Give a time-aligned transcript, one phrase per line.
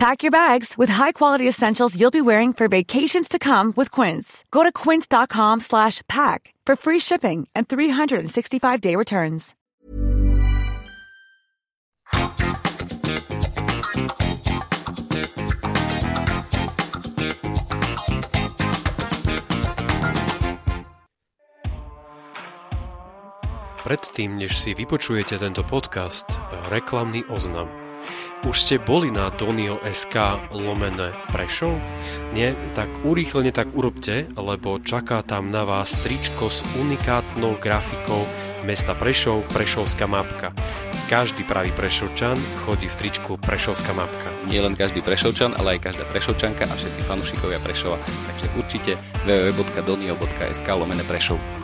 [0.00, 4.46] Pack your bags with high-quality essentials you'll be wearing for vacations to come with Quince.
[4.50, 9.54] Go to quince.com slash pack for free shipping and 365-day returns.
[23.84, 26.24] Predtým, než si vypočujete tento podcast,
[26.72, 27.79] reklamný oznam.
[28.40, 30.16] Už ste boli na Donio.sk
[30.56, 31.76] lomené Prešov?
[32.32, 32.56] Nie?
[32.72, 38.24] Tak urýchlene tak urobte, lebo čaká tam na vás tričko s unikátnou grafikou
[38.64, 40.56] mesta Prešov, Prešovská mapka.
[41.12, 44.32] Každý pravý Prešovčan chodí v tričku Prešovská mapka.
[44.48, 48.00] Nie len každý Prešovčan, ale aj každá Prešovčanka a všetci fanúšikovia Prešova.
[48.00, 48.92] Takže určite
[49.28, 51.59] www.donio.sk lomené Prešov.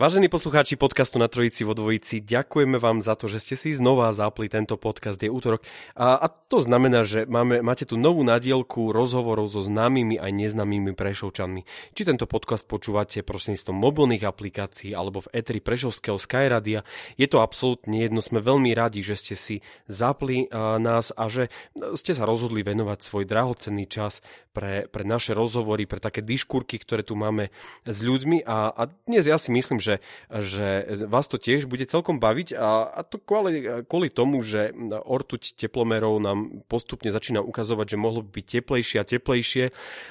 [0.00, 4.08] Vážení poslucháči podcastu na Trojici vo Dvojici, ďakujeme vám za to, že ste si znova
[4.16, 5.60] zapli tento podcast, je útorok.
[5.92, 10.96] A, a to znamená, že máme, máte tu novú nadielku rozhovorov so známymi aj neznámymi
[10.96, 11.92] Prešovčanmi.
[11.92, 16.80] Či tento podcast počúvate prostredníctvom mobilných aplikácií alebo v eteri Prešovského Skyradia,
[17.20, 18.24] je to absolútne jedno.
[18.24, 23.04] Sme veľmi radi, že ste si zapli a, nás a že ste sa rozhodli venovať
[23.04, 24.24] svoj drahocenný čas
[24.56, 27.52] pre, pre naše rozhovory, pre také diškúrky, ktoré tu máme
[27.84, 28.48] s ľuďmi.
[28.48, 29.89] A, a dnes ja si myslím, že
[30.28, 34.70] že, že vás to tiež bude celkom baviť a, a to kvôli, kvôli tomu, že
[34.90, 39.64] ortuť teplomerov nám postupne začína ukazovať, že mohlo by byť teplejšie a teplejšie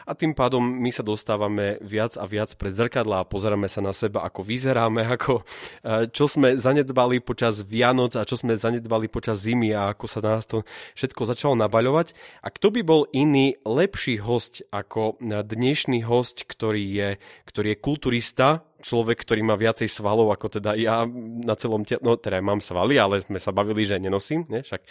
[0.06, 3.92] a tým pádom my sa dostávame viac a viac pred zrkadla a pozeráme sa na
[3.92, 5.42] seba, ako vyzeráme, ako,
[5.82, 10.20] e, čo sme zanedbali počas Vianoc a čo sme zanedbali počas zimy a ako sa
[10.22, 10.62] nás to
[10.94, 12.14] všetko začalo nabaľovať.
[12.46, 17.10] A kto by bol iný lepší host ako dnešný host, ktorý je,
[17.50, 21.04] ktorý je kulturista, človek, ktorý má viacej svalov ako teda ja
[21.44, 22.02] na celom tele.
[22.04, 24.64] No teda mám svaly, ale sme sa bavili, že nenosím, ne?
[24.64, 24.82] Však.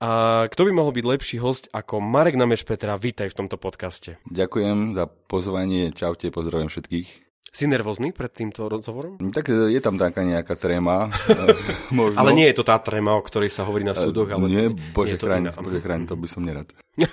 [0.00, 0.08] A
[0.48, 2.96] kto by mohol byť lepší host ako Marek Nameš Petra?
[2.96, 4.16] Vítaj v tomto podcaste.
[4.32, 7.08] Ďakujem za pozvanie, čaute, pozdravujem všetkých.
[7.50, 9.18] Si nervózny pred týmto rozhovorom?
[9.34, 11.10] Tak e, je tam taká nejaká tréma.
[11.26, 11.58] E,
[11.98, 12.16] možno.
[12.16, 14.30] Ale nie je to tá tréma, o ktorej sa hovorí na súdoch.
[14.30, 14.64] Ale nie,
[14.94, 16.70] bože chráň, bože chráň, to by som nerad.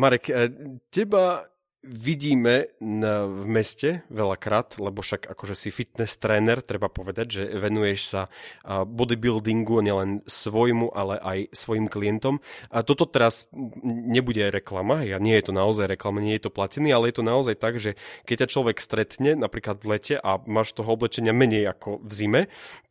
[0.00, 0.48] Marek, e,
[0.94, 1.42] teba
[1.80, 8.00] vidíme na, v meste veľakrát, lebo však akože si fitness tréner, treba povedať, že venuješ
[8.04, 8.22] sa
[8.68, 12.44] bodybuildingu nielen svojmu, ale aj svojim klientom.
[12.68, 13.48] A toto teraz
[13.84, 17.24] nebude reklama, ja nie je to naozaj reklama, nie je to platený, ale je to
[17.24, 17.96] naozaj tak, že
[18.28, 22.42] keď ťa človek stretne napríklad v lete a máš toho oblečenia menej ako v zime,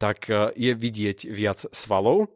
[0.01, 2.33] tak je vidieť viac svalov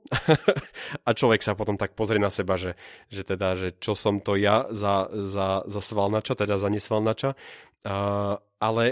[1.07, 2.77] a človek sa potom tak pozrie na seba, že,
[3.09, 7.39] že teda, že čo som to ja za, za, za svalnača, teda za nesvalnača.
[8.59, 8.83] Ale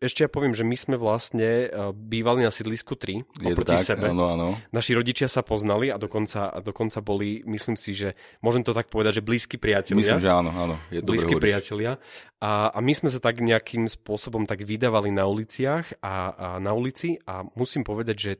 [0.00, 4.08] ešte ja poviem, že my sme vlastne bývali na sídlisku 3 Je oproti tak, sebe.
[4.08, 4.56] Áno, áno.
[4.72, 8.88] Naši rodičia sa poznali a dokonca, a dokonca boli, myslím si, že môžem to tak
[8.88, 10.00] povedať, že blízki priatelia.
[10.00, 10.74] Myslím, že áno, áno.
[10.88, 12.00] Je blízki priatelia.
[12.40, 16.72] A, a my sme sa tak nejakým spôsobom tak vydávali na uliciach a, a na
[16.72, 18.32] ulici a musím povedať, že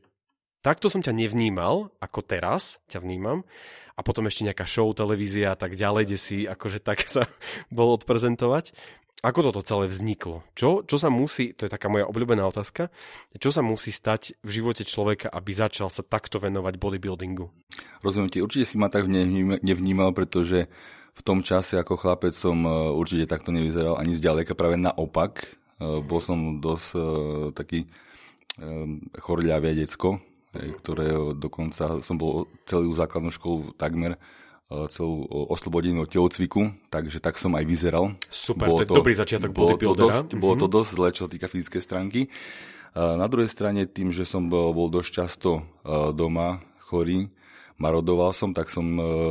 [0.64, 3.44] takto som ťa nevnímal, ako teraz ťa vnímam
[4.00, 7.28] a potom ešte nejaká show, televízia a tak ďalej, kde si akože tak sa
[7.68, 8.72] bol odprezentovať.
[9.20, 10.40] Ako toto celé vzniklo?
[10.56, 12.88] Čo, čo sa musí, to je taká moja obľúbená otázka,
[13.36, 17.52] čo sa musí stať v živote človeka, aby začal sa takto venovať bodybuildingu?
[18.00, 19.04] Rozumiem ti, určite si ma tak
[19.60, 20.72] nevnímal, pretože
[21.12, 25.52] v tom čase ako chlapec som e, určite takto nevyzeral ani zďaleka, práve naopak.
[25.76, 27.00] E, bol som dosť e,
[27.52, 27.80] taký
[29.16, 30.20] chorľavie decko,
[30.54, 34.18] ktoré dokonca som bol celú základnú školu takmer e,
[34.90, 38.18] celú oslobodenú od telocviku, takže tak som aj vyzeral.
[38.26, 40.42] Super, bolo to je dobrý začiatok bolo to, dosť, mm-hmm.
[40.42, 40.74] bolo to mhm.
[40.74, 42.20] dosť zle, čo sa týka fyzickej stránky.
[42.26, 42.28] E,
[42.98, 45.62] na druhej strane, tým, že som bol, bol dosť často
[46.14, 46.58] doma
[46.90, 47.30] chorý,
[47.78, 48.84] marodoval som, tak som,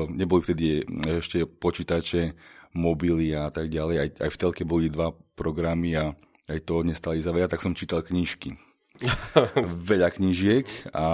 [0.07, 0.87] neboli vtedy
[1.19, 2.33] ešte počítače,
[2.73, 3.95] mobily a tak ďalej.
[3.99, 6.13] Aj, aj v telke boli dva programy a
[6.49, 8.68] aj to nestali za veľa, tak som čítal knižky.
[9.89, 11.07] veľa knížiek a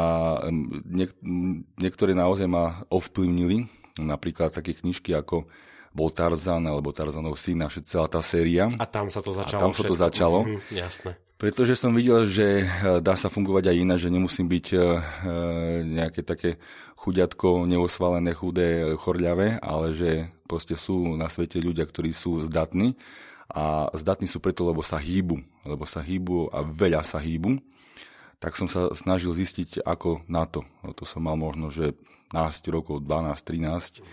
[0.86, 1.18] niek-
[1.78, 3.70] niektoré naozaj ma ovplyvnili.
[4.02, 5.48] Napríklad také knižky ako
[5.96, 8.68] bol Tarzan alebo Tarzanov syn a celá tá séria.
[8.76, 9.60] A tam sa to začalo.
[9.60, 10.40] A tam sa to začalo.
[10.44, 11.12] Mm, jasné.
[11.40, 12.66] Pretože som videl, že e,
[13.00, 14.84] dá sa fungovať aj iné, že nemusím byť e, e,
[15.88, 16.60] nejaké také
[17.00, 22.96] chuďatko, neosvalené, chudé, chorľavé, ale že proste sú na svete ľudia, ktorí sú zdatní
[23.52, 27.62] a zdatní sú preto, lebo sa hýbu, lebo sa hýbu a veľa sa hýbu.
[28.46, 30.62] Tak som sa snažil zistiť, ako na to.
[30.86, 31.98] No to som mal možno, že
[32.30, 34.06] 15 rokov, 12, 13,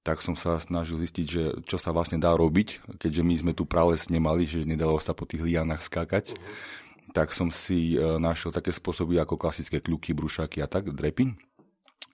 [0.00, 3.68] tak som sa snažil zistiť, že čo sa vlastne dá robiť, keďže my sme tu
[3.68, 6.32] prales nemali, že nedalo sa po tých lianách skákať.
[6.32, 6.84] Uh-huh
[7.16, 11.32] tak som si e, našiel také spôsoby ako klasické kľuky, brušaky a tak, drepy.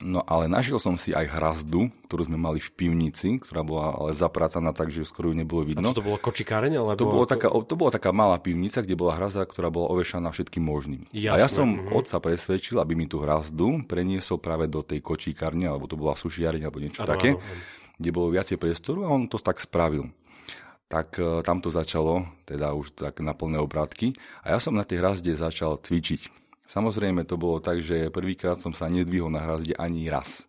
[0.02, 4.10] No ale našiel som si aj hrazdu, ktorú sme mali v pivnici, ktorá bola ale
[4.19, 5.94] zaprataná tak, že skoro ju nebolo vidno.
[5.94, 6.75] A to bolo kočikáreň?
[6.75, 10.34] Alebo to, bolo taká, to bola taká malá pivnica, kde bola hrazda, ktorá bola ovešaná
[10.34, 11.06] všetkým možným.
[11.14, 11.31] Jasné.
[11.31, 12.02] A ja som uh-huh.
[12.02, 16.66] otca presvedčil, aby mi tú hrazdu preniesol práve do tej kočikárne, alebo to bola sušiareň,
[16.66, 17.40] alebo niečo ano, také, ano.
[18.02, 20.10] kde bolo viacej priestoru a on to tak spravil
[20.93, 24.12] tak e, tam to začalo, teda už tak na plné obrátky.
[24.44, 26.41] A ja som na tej hrazde začal cvičiť.
[26.66, 30.46] Samozrejme to bolo tak, že prvýkrát som sa nedvihol na hrazde ani raz.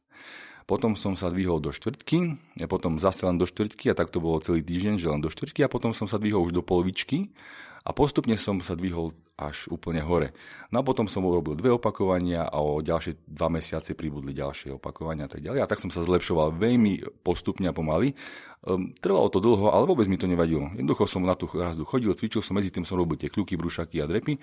[0.64, 4.24] Potom som sa dvihol do štvrtky, a potom zase len do štvrtky a tak to
[4.24, 7.36] bolo celý týždeň, že len do štvrtky a potom som sa dvihol už do polovičky
[7.84, 10.32] a postupne som sa dvihol až úplne hore.
[10.72, 15.26] No a potom som urobil dve opakovania a o ďalšie dva mesiace pribudli ďalšie opakovania
[15.26, 15.60] a tak ďalej.
[15.60, 18.14] A tak som sa zlepšoval veľmi postupne a pomaly.
[18.64, 20.72] Um, trvalo to dlho, ale vôbec mi to nevadilo.
[20.78, 24.00] Jednoducho som na tú hrazdu chodil, cvičil som, medzi tým som robil tie kľuky, brušaky
[24.00, 24.40] a drepy.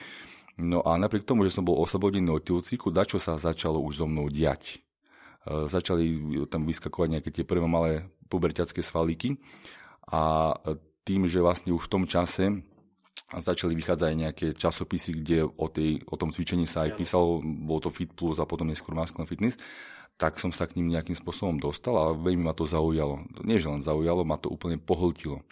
[0.59, 4.07] No a napriek tomu, že som bol oslobodený od tilcíku, dačo sa začalo už so
[4.09, 4.83] mnou diať.
[5.47, 6.19] Uh, začali
[6.51, 9.41] tam vyskakovať nejaké tie prvé malé puberťacké svalíky
[10.07, 10.53] a
[11.05, 12.63] tým, že vlastne už v tom čase
[13.31, 17.79] začali vychádzať aj nejaké časopisy, kde o, tej, o tom cvičení sa aj písalo, bol
[17.79, 19.55] to Fit Plus a potom neskôr Masculine Fitness,
[20.19, 23.23] tak som sa k ním nejakým spôsobom dostal a veľmi ma to zaujalo.
[23.47, 25.47] Nie, že len zaujalo, ma to úplne pohltilo.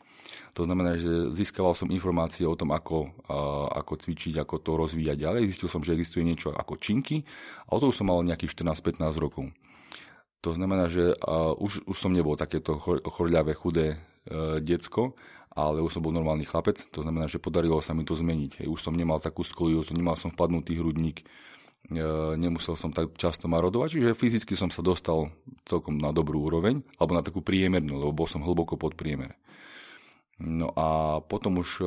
[0.57, 3.13] To znamená, že získaval som informácie o tom, ako,
[3.73, 5.49] ako cvičiť, ako to rozvíjať ďalej.
[5.49, 7.25] Zistil som, že existuje niečo ako činky
[7.69, 9.51] a o to už som mal nejakých 14-15 rokov.
[10.47, 11.19] To znamená, že
[11.59, 15.19] už, už som nebol takéto chorľavé, chudé uh, decko,
[15.59, 18.63] ale už som bol normálny chlapec, to znamená, že podarilo sa mi to zmeniť.
[18.71, 21.27] Už som nemal takú skoliózu, nemal som vpadnutý hrudník,
[21.91, 22.05] e,
[22.39, 25.35] nemusel som tak často marodovať, čiže fyzicky som sa dostal
[25.67, 29.35] celkom na dobrú úroveň, alebo na takú priemernú, lebo bol som hlboko pod priemer.
[30.39, 31.87] No a potom už e,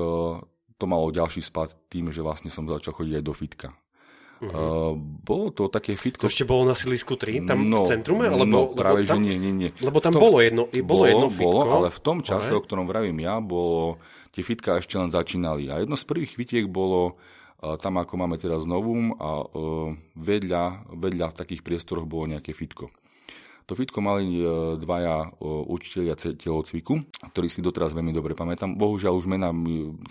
[0.76, 3.70] to malo ďalší spad tým, že vlastne som začal chodiť aj do fitka.
[4.42, 4.50] Uh-huh.
[4.50, 6.26] Uh, bolo to také fitko...
[6.26, 8.26] To ešte bolo na Silisku 3, tam no, v centrume?
[8.26, 9.70] Alebo, no, práve, lebo tam, že nie, nie, nie.
[9.78, 11.62] Lebo tam tom, bolo jedno, bolo, bolo jedno fitko.
[11.62, 12.58] Bolo, ale v tom čase, ale...
[12.58, 14.02] o ktorom vravím ja, bolo,
[14.34, 15.70] tie fitka ešte len začínali.
[15.70, 17.22] A jedno z prvých fitiek bolo
[17.62, 22.58] uh, tam, ako máme teraz novum a uh, vedľa, vedľa v takých priestoroch bolo nejaké
[22.58, 22.90] fitko.
[23.72, 28.76] To fitko mali uh, dvaja uh, učiteľia telocviku, ktorí si doteraz veľmi dobre pamätám.
[28.76, 29.48] Bohužiaľ už mená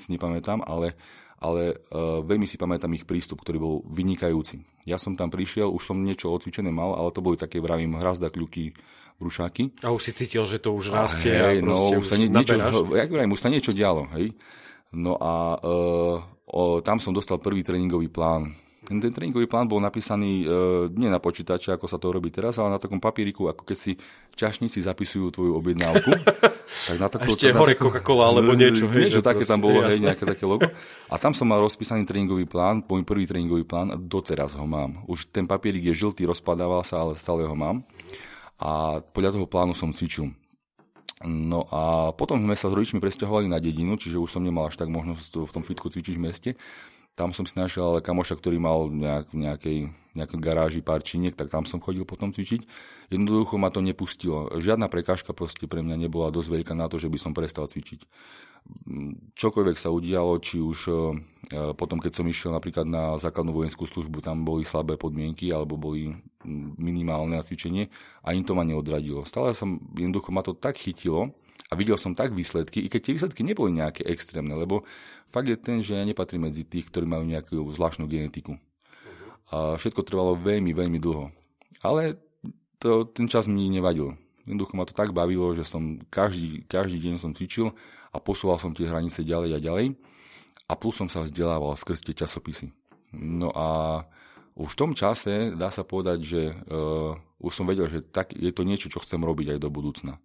[0.00, 0.96] si nepamätám, ale
[1.40, 4.64] ale uh, veľmi si pamätám ich prístup, ktorý bol vynikajúci.
[4.88, 8.32] Ja som tam prišiel, už som niečo odcvičené mal, ale to boli také, vravím, hrazda,
[8.32, 8.76] kľuky,
[9.20, 9.84] brušáky.
[9.84, 12.32] A už si cítil, že to už rastie a, hej, a no, už sa nie,
[12.32, 12.56] niečo,
[13.00, 14.36] jak vravím, už sa niečo dialo, hej.
[14.96, 16.16] No a uh,
[16.48, 20.46] o, tam som dostal prvý tréningový plán ten, tréningový plán bol napísaný e,
[20.96, 23.92] nie na počítače, ako sa to robí teraz, ale na takom papieriku, ako keď si
[24.32, 26.10] čašníci zapisujú tvoju objednávku.
[26.88, 28.88] tak na takú, ešte na hore takú, Coca-Cola alebo niečo.
[28.88, 30.64] Hej, niečo také tam bolo, hej, nejaké také logo.
[31.12, 35.04] A tam som mal rozpísaný tréningový plán, môj prvý tréningový plán, a doteraz ho mám.
[35.04, 37.84] Už ten papierik je žltý, rozpadával sa, ale stále ho mám.
[38.60, 40.32] A podľa toho plánu som cvičil.
[41.20, 44.80] No a potom sme sa s rodičmi presťahovali na dedinu, čiže už som nemal až
[44.80, 46.50] tak možnosť v tom fitku cvičiť v meste.
[47.20, 51.52] Tam som si našiel ale kamoša, ktorý mal nejak, nejakej, nejakej garáži pár činiek, tak
[51.52, 52.64] tam som chodil potom cvičiť.
[53.12, 54.48] Jednoducho ma to nepustilo.
[54.56, 58.08] Žiadna prekážka proste pre mňa nebola dosť veľká na to, že by som prestal cvičiť.
[59.36, 60.94] Čokoľvek sa udialo, či už e,
[61.76, 66.16] potom, keď som išiel napríklad na základnú vojenskú službu, tam boli slabé podmienky alebo boli
[66.80, 67.92] minimálne na cvičenie,
[68.24, 69.28] ani to ma neodradilo.
[69.28, 71.36] Stále som, jednoducho ma to tak chytilo,
[71.70, 74.82] a videl som tak výsledky, i keď tie výsledky neboli nejaké extrémne, lebo
[75.30, 78.58] fakt je ten, že ja nepatrím medzi tých, ktorí majú nejakú zvláštnu genetiku.
[79.54, 81.30] A všetko trvalo veľmi, veľmi dlho.
[81.86, 82.18] Ale
[82.82, 84.18] to, ten čas mi nevadil.
[84.46, 87.70] Jednoducho ma to tak bavilo, že som každý, každý deň som cvičil
[88.10, 89.86] a posúval som tie hranice ďalej a ďalej.
[90.66, 92.74] A plus som sa vzdelával skrz tie časopisy.
[93.14, 94.02] No a
[94.58, 98.50] už v tom čase dá sa povedať, že uh, už som vedel, že tak je
[98.50, 100.18] to niečo, čo chcem robiť aj do budúcna.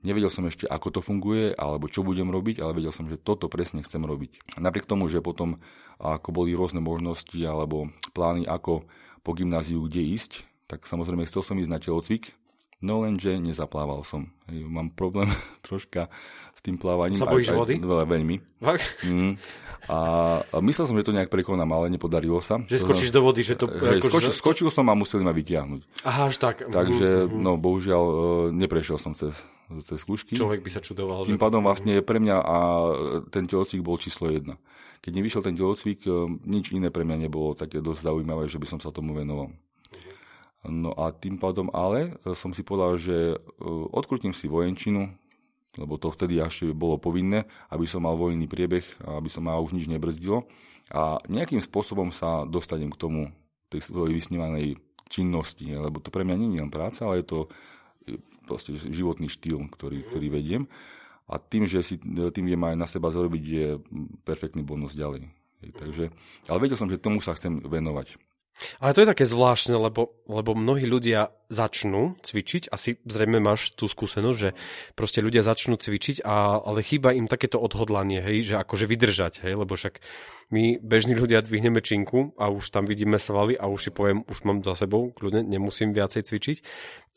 [0.00, 3.52] Nevedel som ešte, ako to funguje, alebo čo budem robiť, ale vedel som, že toto
[3.52, 4.56] presne chcem robiť.
[4.56, 5.60] Napriek tomu, že potom,
[6.00, 8.88] ako boli rôzne možnosti alebo plány, ako
[9.20, 12.32] po gymnáziu kde ísť, tak samozrejme chcel som ísť na telocvik,
[12.80, 14.32] No lenže nezaplával som.
[14.48, 15.28] Mám problém
[15.66, 16.08] troška
[16.56, 17.20] s tým plávaním.
[17.20, 17.76] Sa bojíš vody?
[17.76, 18.36] Veľa, veľmi.
[19.00, 19.40] Mm.
[19.88, 22.60] A, myslel som, že to nejak prekonám, ale nepodarilo sa.
[22.68, 23.64] Že skočíš do vody, že to...
[23.64, 24.36] Hej, ako, skočil, že...
[24.36, 26.04] skočil som a museli ma vytiahnuť.
[26.04, 26.68] Aha, až tak.
[26.68, 27.40] Takže, mm-hmm.
[27.40, 28.14] no bohužiaľ, e,
[28.60, 29.40] neprešiel som cez,
[29.78, 30.34] cez skúšky.
[30.34, 31.22] Človek by sa čudoval.
[31.22, 31.42] Tým že...
[31.42, 32.58] pádom vlastne pre mňa a
[33.30, 34.58] ten telocvik bol číslo jedna.
[35.00, 36.10] Keď nevyšiel ten telocvik, e,
[36.44, 39.54] nič iné pre mňa nebolo také dosť zaujímavé, že by som sa tomu venoval.
[40.60, 43.36] No a tým pádom ale e, som si povedal, že e,
[43.94, 45.08] odkrutím si vojenčinu,
[45.78, 49.72] lebo to vtedy ešte bolo povinné, aby som mal voľný priebeh, aby som ma už
[49.78, 50.50] nič nebrzdilo
[50.90, 53.22] a nejakým spôsobom sa dostanem k tomu,
[53.70, 57.38] tej svojej vysnívanej činnosti, lebo to pre mňa nie je len práca, ale je to
[58.50, 60.66] proste životný štýl, ktorý, ktorý vediem.
[61.30, 63.78] A tým, že si tým viem aj na seba zarobiť, je
[64.26, 65.30] perfektný bonus ďalej.
[65.62, 66.10] Takže,
[66.50, 68.18] ale vedel som, že tomu sa chcem venovať.
[68.80, 73.88] Ale to je také zvláštne, lebo, lebo mnohí ľudia začnú cvičiť, asi zrejme máš tú
[73.88, 74.50] skúsenosť, že
[74.92, 79.54] proste ľudia začnú cvičiť, a, ale chýba im takéto odhodlanie, hej, že akože vydržať, hej,
[79.56, 80.04] lebo však
[80.52, 84.44] my bežní ľudia dvihneme činku a už tam vidíme svaly a už si poviem, už
[84.44, 86.58] mám za sebou, kľudne, nemusím viacej cvičiť.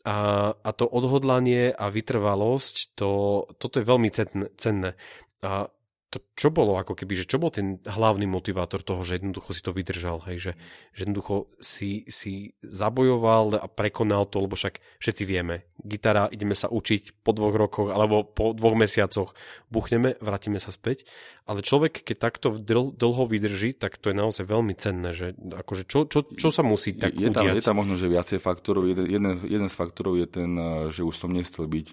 [0.04, 3.10] A, a to odhodlanie a vytrvalosť, to,
[3.56, 4.12] toto je veľmi
[4.56, 4.92] cenné.
[5.40, 5.68] A
[6.14, 9.66] to čo bolo ako keby, že čo bol ten hlavný motivátor toho, že jednoducho si
[9.66, 10.52] to vydržal, hej, že,
[10.94, 16.70] že jednoducho si, si zabojoval a prekonal to, lebo však všetci vieme, gitara, ideme sa
[16.70, 19.34] učiť po dvoch rokoch alebo po dvoch mesiacoch,
[19.74, 21.02] buchneme, vrátime sa späť,
[21.50, 25.82] ale človek, keď takto dl, dlho vydrží, tak to je naozaj veľmi cenné, že akože
[25.90, 28.86] čo, čo, čo sa musí tak je, je tam, je tam možno, že viacej faktorov,
[28.86, 30.50] jeden, jeden, jeden z faktorov je ten,
[30.94, 31.86] že už som nechcel byť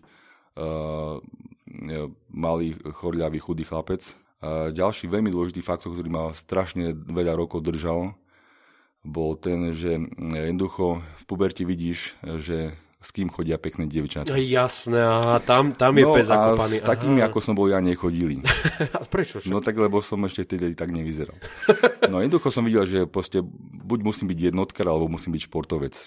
[0.62, 1.18] uh,
[2.32, 4.04] malý, chorľavý, chudý chlapec.
[4.74, 8.18] Ďalší veľmi dôležitý faktor, ktorý ma strašne veľa rokov držal,
[9.02, 14.38] bol ten, že jednoducho v puberte vidíš, že s kým chodia pekné dievčatá.
[14.38, 16.78] Jasné, a tam, tam je no, pes zakopaný.
[16.78, 17.34] s takými, aha.
[17.34, 18.46] ako som bol ja, nechodili.
[18.98, 19.42] a prečo?
[19.42, 19.50] Však?
[19.50, 21.34] No tak, lebo som ešte vtedy tak nevyzeral.
[22.14, 23.42] No jednoducho som videl, že proste
[23.82, 25.98] buď musím byť jednotkar, alebo musím byť športovec.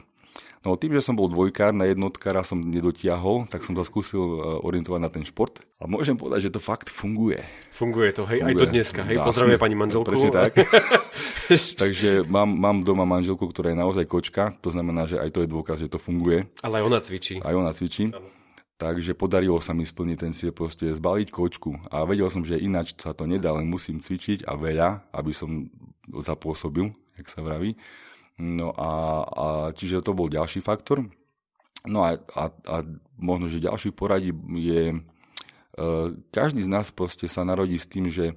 [0.64, 4.37] No tým, že som bol dvojkár, na jednotkára som nedotiahol, tak som sa skúsil e,
[4.64, 5.61] orientovať na ten šport.
[5.76, 7.44] A môžem povedať, že to fakt funguje.
[7.68, 8.56] Funguje to, hej, funguje.
[8.56, 10.09] aj do dneska, hej, pozdravuje pani manželku.
[10.09, 10.56] Presne tak.
[11.85, 15.52] Takže mám, mám doma manželku, ktorá je naozaj kočka, to znamená, že aj to je
[15.52, 16.49] dôkaz, že to funguje.
[16.64, 17.44] Ale aj ona cvičí.
[17.44, 18.09] Aj ona cvičí.
[18.09, 18.25] Ano.
[18.75, 21.78] Takže podarilo sa mi splniť ten cieľ, proste zbaliť kočku.
[21.94, 25.71] A vedel som, že ináč sa to nedá, len musím cvičiť a veľa, aby som
[26.11, 27.78] zapôsobil, jak sa vraví.
[28.38, 28.91] No a,
[29.23, 31.07] a čiže to bol ďalší faktor.
[31.87, 32.76] No a, a, a
[33.21, 34.99] možno, že ďalší poradí je, e,
[36.33, 38.35] každý z nás proste sa narodí s tým, že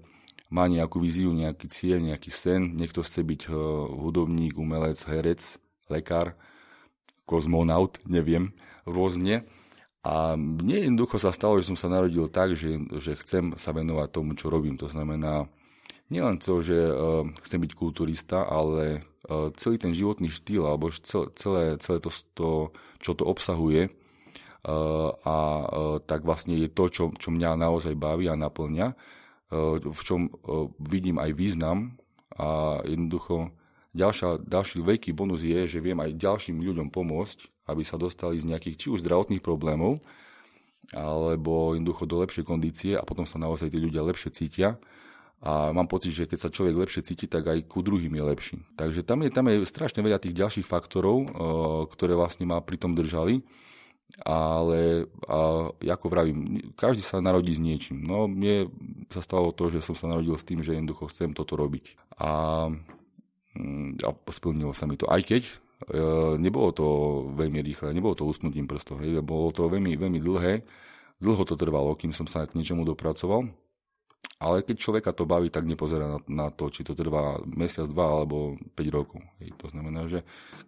[0.48, 2.75] má nejakú víziu, nejaký cieľ, nejaký sen.
[2.75, 3.51] Niekto chce byť e,
[3.98, 6.36] hudobník, umelec, herec, lekár,
[7.27, 8.54] kozmonaut, neviem,
[8.88, 9.48] rôzne.
[10.08, 14.08] A mne jednoducho sa stalo, že som sa narodil tak, že, že chcem sa venovať
[14.13, 14.80] tomu, čo robím.
[14.80, 15.51] To znamená,
[16.10, 21.78] nielen to, že uh, chcem byť kulturista, ale uh, celý ten životný štýl, alebo celé,
[21.78, 22.50] celé to, to,
[23.00, 25.36] čo to obsahuje, uh, a
[26.04, 28.96] tak vlastne je to, čo, čo mňa naozaj baví a naplňa,
[29.80, 30.28] v čom
[30.76, 31.96] vidím aj význam.
[32.36, 33.56] A jednoducho
[33.96, 38.52] ďalšia, ďalší veľký bonus je, že viem aj ďalším ľuďom pomôcť, aby sa dostali z
[38.52, 40.04] nejakých či už zdravotných problémov,
[40.92, 44.76] alebo jednoducho do lepšej kondície a potom sa naozaj tí ľudia lepšie cítia
[45.38, 48.56] a mám pocit, že keď sa človek lepšie cíti, tak aj ku druhým je lepší.
[48.74, 51.29] Takže tam je, tam je strašne veľa tých ďalších faktorov, eh,
[51.94, 53.46] ktoré vlastne ma pri tom držali.
[54.24, 58.01] Ale a, ako vravím, každý sa narodí s niečím.
[58.01, 58.72] No mne
[59.13, 62.00] sa stalo to, že som sa narodil s tým, že jednoducho chcem toto robiť.
[62.17, 62.65] A,
[63.53, 65.06] mm, a splnilo sa mi to.
[65.12, 65.53] Aj keď e,
[66.39, 66.88] nebolo to
[67.36, 70.65] veľmi rýchle, nebolo to usnutím prstov, bolo to veľmi, veľmi dlhé.
[71.22, 73.53] Dlho to trvalo, kým som sa k niečomu dopracoval.
[74.38, 78.22] Ale keď človeka to baví, tak nepozerá na, na to, či to trvá mesiac, dva
[78.22, 79.25] alebo 5 rokov.
[79.41, 79.58] Hej.
[79.65, 80.22] To znamená, že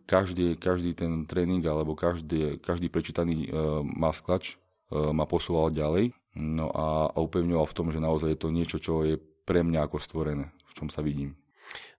[0.09, 4.57] každý, každý ten tréning alebo každý, každý prečítaný uh, masklač
[4.89, 8.77] uh, ma posúval ďalej no a, a upevňoval v tom, že naozaj je to niečo,
[8.81, 11.37] čo je pre mňa ako stvorené, v čom sa vidím.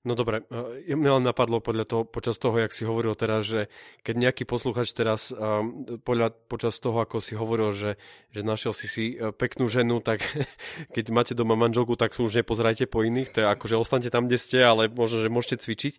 [0.00, 3.68] No dobre, e, mňa len napadlo podľa toho, počas toho, jak si hovoril teraz, že
[4.00, 8.00] keď nejaký posluchač teraz um, podľa, počas toho, ako si hovoril, že,
[8.32, 10.24] že našiel si si e, peknú ženu, tak
[10.96, 14.24] keď máte doma manželku, tak už nepozerajte po iných, to je ako, že ostante tam,
[14.24, 15.94] kde ste, ale možno, že môžete cvičiť.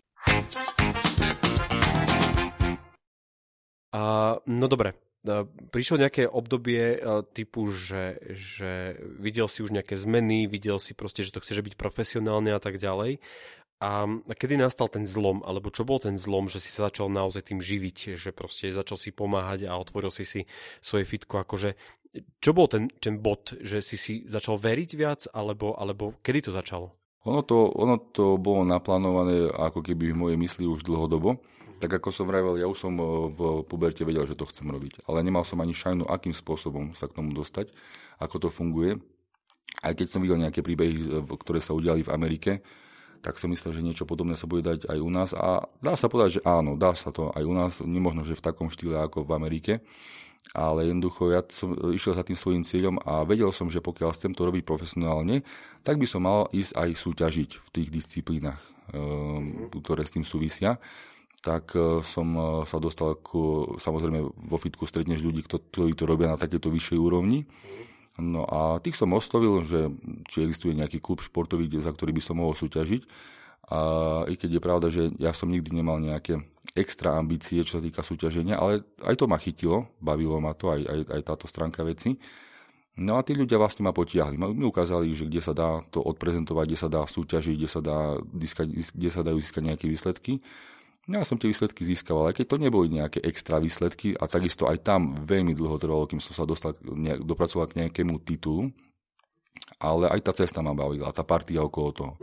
[3.93, 4.01] A,
[4.49, 4.97] no dobre,
[5.69, 6.97] prišlo nejaké obdobie
[7.37, 11.77] typu, že, že videl si už nejaké zmeny, videl si proste, že to chceš byť
[11.77, 13.21] profesionálne a tak ďalej
[13.81, 14.05] A
[14.37, 17.57] kedy nastal ten zlom, alebo čo bol ten zlom, že si sa začal naozaj tým
[17.57, 20.45] živiť, že proste začal si pomáhať a otvoril si si
[20.85, 21.73] svoje fitko, akože
[22.43, 26.51] čo bol ten, ten bod, že si si začal veriť viac, alebo, alebo kedy to
[26.53, 26.93] začalo?
[27.23, 31.39] Ono to, ono to bolo naplánované ako keby v mojej mysli už dlhodobo.
[31.81, 35.05] Tak ako som vravel, ja už som e, v puberte vedel, že to chcem robiť.
[35.09, 37.73] Ale nemal som ani šajnu, akým spôsobom sa k tomu dostať,
[38.21, 39.01] ako to funguje.
[39.81, 42.61] Aj keď som videl nejaké príbehy, ktoré sa udiali v Amerike,
[43.21, 45.29] tak som myslel, že niečo podobné sa bude dať aj u nás.
[45.37, 47.73] A dá sa povedať, že áno, dá sa to aj u nás.
[47.79, 49.73] Nemožno, že v takom štýle ako v Amerike.
[50.51, 54.35] Ale jednoducho ja som išiel za tým svojím cieľom a vedel som, že pokiaľ chcem
[54.35, 55.47] to robiť profesionálne,
[55.85, 58.59] tak by som mal ísť aj súťažiť v tých disciplínach,
[58.91, 60.81] ehm, ktoré s tým súvisia
[61.41, 66.29] tak e, som e, sa dostal ku, samozrejme vo fitku stretneš ľudí, ktorí to robia
[66.29, 67.49] na takéto vyššej úrovni
[68.19, 69.87] No a tých som oslovil, že
[70.27, 73.07] či existuje nejaký klub športový, za ktorý by som mohol súťažiť.
[73.71, 73.79] A
[74.27, 76.43] i keď je pravda, že ja som nikdy nemal nejaké
[76.75, 80.81] extra ambície, čo sa týka súťaženia, ale aj to ma chytilo, bavilo ma to, aj,
[80.83, 82.19] aj, aj táto stránka veci.
[82.99, 84.35] No a tí ľudia vlastne ma potiahli.
[84.35, 88.19] Mi ukázali, že kde sa dá to odprezentovať, kde sa dá súťažiť, kde sa, dá
[88.27, 90.43] kde sa dajú získať nejaké výsledky.
[91.11, 94.79] Ja som tie výsledky získaval, aj keď to neboli nejaké extra výsledky a takisto aj
[94.79, 98.71] tam veľmi dlho trvalo, kým som sa dostal, nejak, dopracoval k nejakému titulu,
[99.75, 102.13] ale aj tá cesta ma bavila, tá partia okolo toho.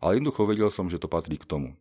[0.00, 1.76] Ale jednoducho vedel som, že to patrí k tomu.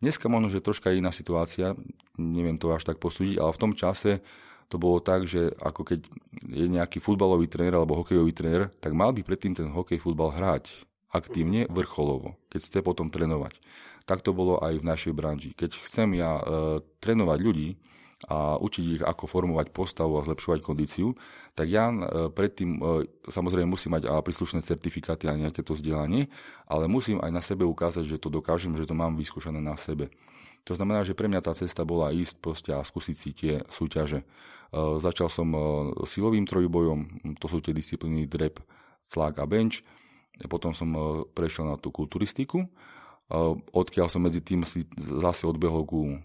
[0.00, 1.76] Dneska možno, že troška iná situácia,
[2.16, 4.24] neviem to až tak posúdiť, ale v tom čase
[4.72, 6.08] to bolo tak, že ako keď
[6.48, 10.72] je nejaký futbalový tréner alebo hokejový tréner, tak mal by predtým ten hokej, futbal hrať
[11.12, 13.60] aktívne, vrcholovo, keď chce potom trénovať
[14.08, 15.52] tak to bolo aj v našej branži.
[15.52, 16.42] Keď chcem ja e,
[17.04, 17.76] trénovať ľudí
[18.24, 21.12] a učiť ich, ako formovať postavu a zlepšovať kondíciu,
[21.52, 26.32] tak ja e, predtým e, samozrejme musím mať a príslušné certifikáty a nejaké to vzdelanie,
[26.64, 30.08] ale musím aj na sebe ukázať, že to dokážem, že to mám vyskúšané na sebe.
[30.64, 34.24] To znamená, že pre mňa tá cesta bola ísť proste a skúsiť si tie súťaže.
[34.24, 34.26] E,
[35.04, 35.60] začal som e,
[36.08, 38.56] silovým trojbojom, to sú tie disciplíny drep,
[39.12, 39.84] tlak a bench.
[40.48, 40.98] Potom som e,
[41.28, 42.64] prešiel na tú kulturistiku
[43.72, 46.16] odkiaľ som medzi tým si zase odbehol ku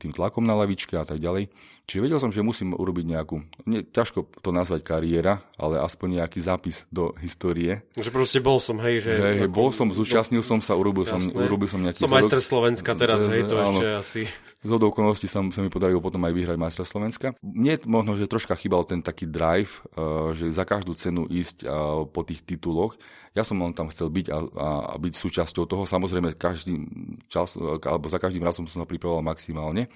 [0.00, 1.52] tým tlakom na lavičke a tak ďalej.
[1.84, 6.38] Čiže vedel som, že musím urobiť nejakú, nie, ťažko to nazvať kariéra, ale aspoň nejaký
[6.38, 7.82] zápis do histórie.
[7.98, 9.12] Že proste bol som, hej, že...
[9.12, 12.06] Hej, hej bol som, zúčastnil som sa, urobil som, urobil som nejaký...
[12.06, 14.20] Som majster Slovenska teraz, hej, to áno, ešte asi...
[14.60, 17.32] Z okolností sa, sa mi podarilo potom aj vyhrať majstra Slovenska.
[17.40, 22.04] Mne možno, že troška chýbal ten taký drive, uh, že za každú cenu ísť uh,
[22.06, 22.94] po tých tituloch.
[23.30, 25.86] Ja som len tam chcel byť a, a, byť súčasťou toho.
[25.86, 26.82] Samozrejme, každý
[27.30, 29.90] čas, alebo za každým razom som sa pripravoval maximálne,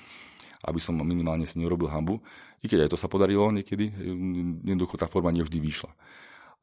[0.66, 2.18] aby som minimálne si neurobil hambu.
[2.64, 3.92] I keď aj to sa podarilo niekedy,
[4.66, 5.92] jednoducho tá forma nevždy vyšla.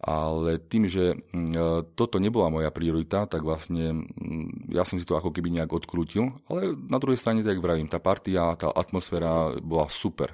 [0.01, 5.13] Ale tým, že mm, toto nebola moja priorita, tak vlastne mm, ja som si to
[5.13, 6.33] ako keby nejak odkrútil.
[6.49, 10.33] Ale na druhej strane, tak vravím, tá partia, tá atmosféra bola super.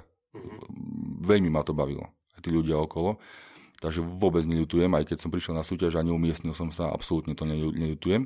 [1.20, 2.08] Veľmi ma to bavilo.
[2.32, 3.20] Aj tí ľudia okolo.
[3.78, 7.44] Takže vôbec neľutujem, aj keď som prišiel na súťaž a neumiestnil som sa, absolútne to
[7.46, 8.24] neľutujem.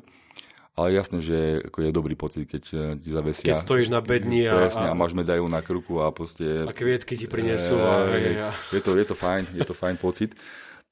[0.73, 3.53] Ale jasné, že ako je dobrý pocit, keď eh, ti zavesia.
[3.53, 6.65] Keď stojíš na bedni a, jasne, a máš medailu na krku a proste...
[6.65, 7.77] A kvietky ti prinesú.
[7.77, 10.33] E, a, a, je, to, je to fajn, je to fajn pocit.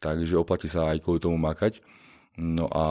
[0.01, 1.81] Takže oplatí sa aj kvôli tomu makať.
[2.41, 2.85] No a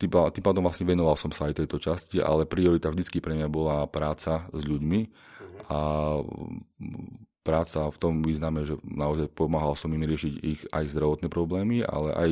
[0.00, 3.48] tým, tým pádom vlastne venoval som sa aj tejto časti, ale priorita vždycky pre mňa
[3.52, 5.00] bola práca s ľuďmi
[5.68, 5.80] a
[7.44, 12.10] práca v tom význame, že naozaj pomáhal som im riešiť ich aj zdravotné problémy, ale
[12.16, 12.30] aj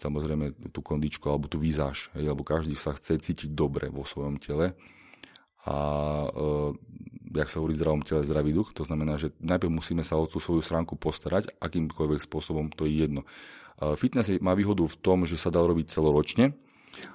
[0.00, 4.72] samozrejme tú kondičku alebo tú výzáž, lebo každý sa chce cítiť dobre vo svojom tele
[5.68, 5.76] a
[6.24, 6.28] e,
[7.36, 10.40] jak sa hovorí zdravom tele, zdravý duch, to znamená, že najprv musíme sa o tú
[10.40, 13.28] svoju stránku postarať, akýmkoľvek spôsobom, to je jedno.
[13.76, 16.56] E, fitness má výhodu v tom, že sa dá robiť celoročne,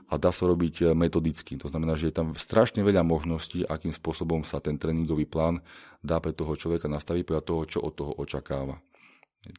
[0.09, 1.57] a dá sa robiť e, metodicky.
[1.59, 5.61] To znamená, že je tam strašne veľa možností, akým spôsobom sa ten tréningový plán
[6.05, 8.79] dá pre toho človeka nastaviť podľa toho, čo od toho očakáva.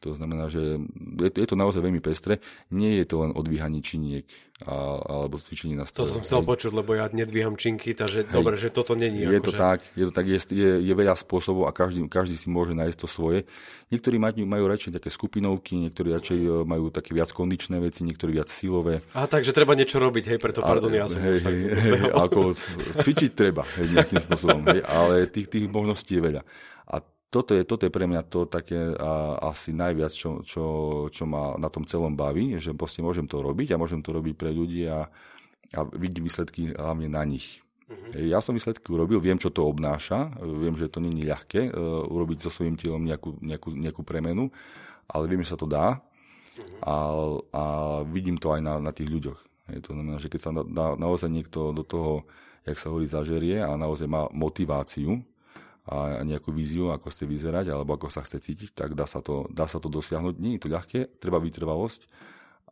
[0.03, 0.83] To znamená, že
[1.17, 2.37] je to, je to naozaj veľmi pestre.
[2.69, 4.29] Nie je to len odvíhanie činiek
[4.65, 4.73] a,
[5.21, 6.09] alebo cvičenie na stole.
[6.09, 6.49] To som chcel Hej.
[6.49, 8.33] počuť, lebo ja nedvíham činky, takže Hej.
[8.33, 9.21] dobre, že toto není.
[9.21, 9.59] Je to že...
[9.61, 12.97] tak, je to tak, je, je, je veľa spôsobov a každý, každý si môže nájsť
[12.97, 13.45] to svoje.
[13.93, 18.33] Niektorí majú, majú radšej také skupinovky, niektorí radšej e, majú také viac kondičné veci, niektorí
[18.33, 19.05] viac silové.
[19.13, 22.57] A takže treba niečo robiť, hej, preto, pardon, ja som hej, hej, hej, ako,
[23.05, 26.41] cvičiť treba, hej, nejakým spôsobom, hej, ale tých, tých možností je veľa.
[27.27, 30.63] Toto je, toto je pre mňa to také a, asi najviac, čo, čo,
[31.11, 34.33] čo ma na tom celom baví, že proste môžem to robiť a môžem to robiť
[34.39, 35.11] pre ľudí a,
[35.75, 37.59] a vidím výsledky hlavne na nich.
[37.91, 38.15] Uh-huh.
[38.15, 42.47] Ja som výsledky urobil, viem, čo to obnáša, viem, že to není ľahké uh, urobiť
[42.47, 44.47] so svojím telom nejakú, nejakú, nejakú premenu,
[45.11, 46.79] ale viem, že sa to dá uh-huh.
[46.83, 46.95] a,
[47.51, 47.63] a
[48.07, 49.39] vidím to aj na, na tých ľuďoch.
[49.67, 52.23] Je to znamená, že keď sa na, na, naozaj niekto do toho,
[52.63, 55.27] jak sa hovorí, zažerie a naozaj má motiváciu
[55.87, 59.47] a nejakú víziu, ako ste vyzerať alebo ako sa chce cítiť, tak dá sa to,
[59.47, 60.35] dá sa to dosiahnuť.
[60.35, 62.11] Nie je to ľahké, treba vytrvalosť,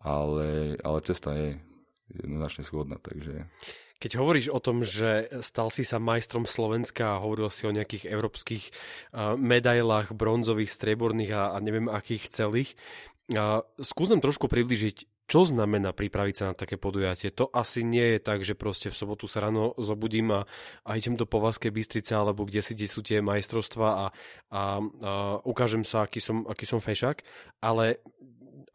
[0.04, 1.56] ale, ale cesta je
[2.12, 3.00] jednoznačne schodná.
[3.00, 3.48] Takže...
[4.04, 8.12] Keď hovoríš o tom, že stal si sa majstrom Slovenska a hovoril si o nejakých
[8.12, 8.64] európskych
[9.40, 12.76] medailách, bronzových, strieborných a, a neviem akých celých,
[13.80, 17.34] skús nám trošku približiť, čo znamená pripraviť sa na také podujatie?
[17.34, 20.42] To asi nie je tak, že proste v sobotu sa ráno zobudím a,
[20.86, 24.06] a idem do Povazkej Bystrice alebo kde si kde sú tie majstrovstvá a, a,
[24.54, 24.62] a
[25.42, 27.26] ukážem sa, aký som, aký som fešák,
[27.66, 28.06] ale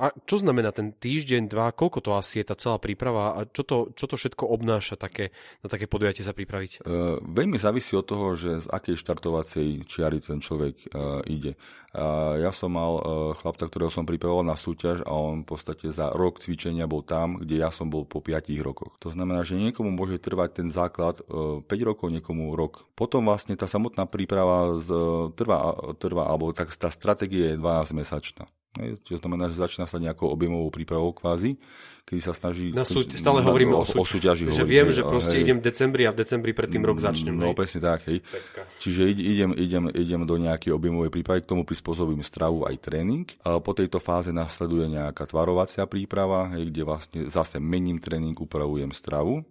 [0.01, 3.61] a čo znamená ten týždeň, dva, koľko to asi je tá celá príprava a čo
[3.69, 5.29] to, čo to všetko obnáša také,
[5.61, 6.81] na také podujatie sa pripraviť?
[6.81, 11.61] Uh, veľmi závisí od toho, že z akej štartovacej čiary ten človek uh, ide.
[11.93, 13.03] Uh, ja som mal uh,
[13.37, 17.37] chlapca, ktorého som pripravoval na súťaž a on v podstate za rok cvičenia bol tam,
[17.37, 18.97] kde ja som bol po 5 rokoch.
[19.05, 22.89] To znamená, že niekomu môže trvať ten základ uh, 5 rokov, niekomu rok.
[22.97, 24.89] Potom vlastne tá samotná príprava z,
[25.37, 28.49] trvá, trvá, alebo tak tá stratégia je 12 mesačná.
[28.71, 31.59] Čiže to znamená, že začína sa nejakou objemovou prípravou kvázi,
[32.07, 32.71] kedy sa snaží...
[32.71, 34.47] Na súť, stále na, hovoríme o, o, o súťaži.
[34.47, 35.43] Že hovorím, viem, že proste hej.
[35.43, 37.35] idem v decembri a v decembri pred tým rok mm, začnem.
[37.35, 37.59] No hej.
[37.59, 38.23] presne tak, hej.
[38.23, 38.63] Pecka.
[38.79, 43.27] Čiže idem, idem, idem do nejakej objemovej prípravy, k tomu prispôsobím stravu aj tréning.
[43.43, 48.95] A po tejto fáze nasleduje nejaká tvarovacia príprava, hej, kde vlastne zase mením tréning, upravujem
[48.95, 49.43] stravu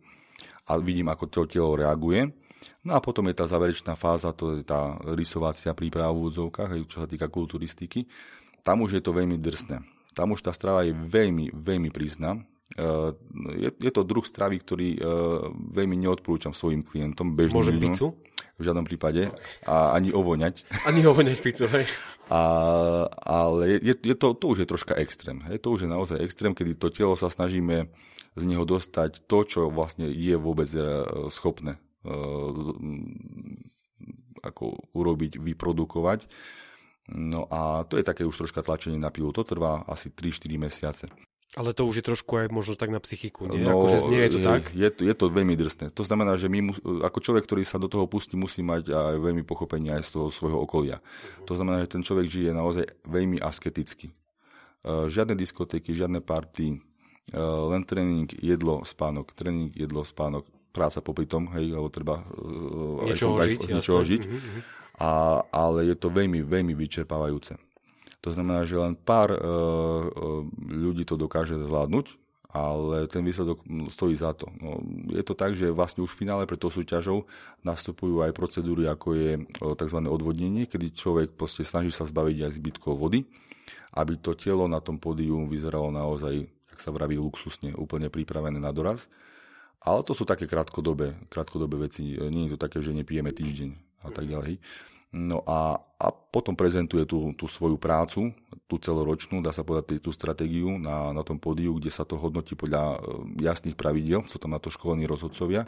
[0.63, 2.31] a vidím, ako to telo reaguje.
[2.87, 7.03] No a potom je tá záverečná fáza, to je tá rysovacia príprava v úvodzovkách, čo
[7.03, 8.07] sa týka kulturistiky
[8.63, 9.81] tam už je to veľmi drsné.
[10.13, 12.43] Tam už tá strava je veľmi, veľmi prísna.
[12.75, 12.89] E,
[13.55, 14.99] je, je to druh stravy, ktorý e,
[15.73, 17.33] veľmi neodporúčam svojim klientom.
[17.33, 18.07] Môžem ľuďom, pizzu?
[18.59, 19.31] V žiadnom prípade.
[19.63, 20.67] A ani ovoňať.
[20.83, 21.87] Ani ovoňať pizzu, hej.
[22.27, 22.41] A,
[23.23, 25.39] ale je, je to, to už je troška extrém.
[25.47, 27.87] Je to už je naozaj extrém, kedy to telo sa snažíme
[28.35, 30.83] z neho dostať to, čo vlastne je vôbec e,
[31.31, 31.79] schopné
[34.39, 36.31] ako urobiť, vyprodukovať
[37.09, 39.33] No a to je také už troška tlačenie na pilu.
[39.33, 41.05] To trvá asi 3-4 mesiace.
[41.57, 43.65] Ale to už je trošku aj možno tak na psychiku, nie?
[43.65, 44.63] No, akože znie je to je, tak?
[44.69, 45.89] Je, je to veľmi drsné.
[45.97, 49.41] To znamená, že my, ako človek, ktorý sa do toho pustí, musí mať aj veľmi
[49.41, 51.01] pochopenie aj z toho svojho okolia.
[51.49, 54.13] To znamená, že ten človek žije naozaj veľmi asketicky.
[54.85, 56.77] Uh, žiadne diskotéky, žiadne party,
[57.33, 63.09] uh, len tréning, jedlo, spánok, tréning, jedlo, spánok, práca popri tom, hej, alebo treba uh,
[63.09, 63.59] niečoho aj, žiť.
[63.65, 64.21] Aj, niečoho žiť.
[64.21, 67.55] Uh-huh a, ale je to veľmi, veľmi vyčerpávajúce.
[68.19, 69.43] To znamená, že len pár e, e,
[70.75, 72.19] ľudí to dokáže zvládnuť,
[72.51, 74.51] ale ten výsledok stojí za to.
[74.59, 77.23] No, je to tak, že vlastne už v finále pred tou súťažou
[77.63, 79.99] nastupujú aj procedúry, ako je e, tzv.
[80.03, 83.23] odvodnenie, kedy človek proste snaží sa zbaviť aj zbytkov vody,
[83.95, 86.43] aby to telo na tom pódiu vyzeralo naozaj,
[86.75, 89.07] ak sa vraví, luxusne, úplne pripravené na doraz.
[89.79, 92.19] Ale to sú také krátkodobé, krátkodobé veci.
[92.19, 94.61] Nie je to také, že nepijeme týždeň a tak ďalej.
[95.09, 98.29] No a, a potom prezentuje tú, tú svoju prácu,
[98.69, 102.53] tú celoročnú, dá sa povedať, tú stratégiu na, na tom pódiu, kde sa to hodnotí
[102.53, 102.97] podľa e,
[103.41, 105.65] jasných pravidiel, sú tam na to školení rozhodcovia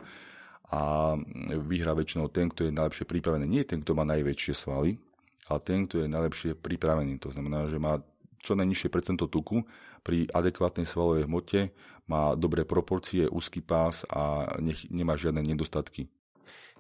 [0.70, 1.14] a
[1.50, 3.50] vyhrá väčšinou ten, kto je najlepšie pripravený.
[3.50, 5.02] Nie ten, kto má najväčšie svaly,
[5.50, 7.18] ale ten, kto je najlepšie pripravený.
[7.26, 8.00] To znamená, že má
[8.40, 9.66] čo najnižšie percento tuku
[10.06, 11.74] pri adekvátnej svalovej hmote,
[12.06, 16.10] má dobré proporcie, úzky pás a nech, nemá žiadne nedostatky.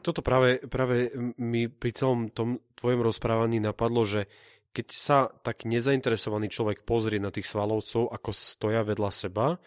[0.01, 4.25] Toto práve, práve mi pri celom tom tvojom rozprávaní napadlo, že
[4.71, 9.59] keď sa tak nezainteresovaný človek pozrie na tých svalovcov, ako stoja vedľa seba,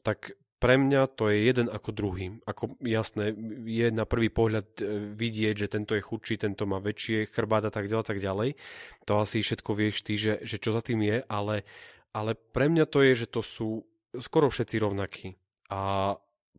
[0.00, 2.40] tak pre mňa to je jeden ako druhý.
[2.48, 3.36] Ako jasné,
[3.68, 7.72] je na prvý pohľad e, vidieť, že tento je chudší, tento má väčšie chrbát a
[7.72, 8.56] tak ďalej, tak ďalej.
[9.04, 11.68] To asi všetko vieš ty, že, že čo za tým je, ale,
[12.16, 13.84] ale pre mňa to je, že to sú
[14.16, 15.36] skoro všetci rovnakí.
[15.68, 16.16] A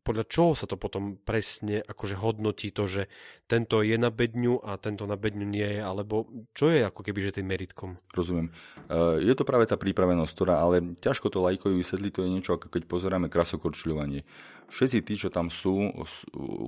[0.07, 3.11] podľa čoho sa to potom presne akože hodnotí to, že
[3.43, 7.19] tento je na bedňu a tento na bedňu nie je, alebo čo je ako keby
[7.27, 7.99] že tým meritkom?
[8.15, 8.55] Rozumiem.
[8.87, 12.55] Uh, je to práve tá prípravenosť, ktorá, ale ťažko to lajkovi vysvetliť, to je niečo
[12.55, 14.23] ako keď pozeráme krasokorčuľovanie.
[14.71, 15.91] Všetci tí, čo tam sú,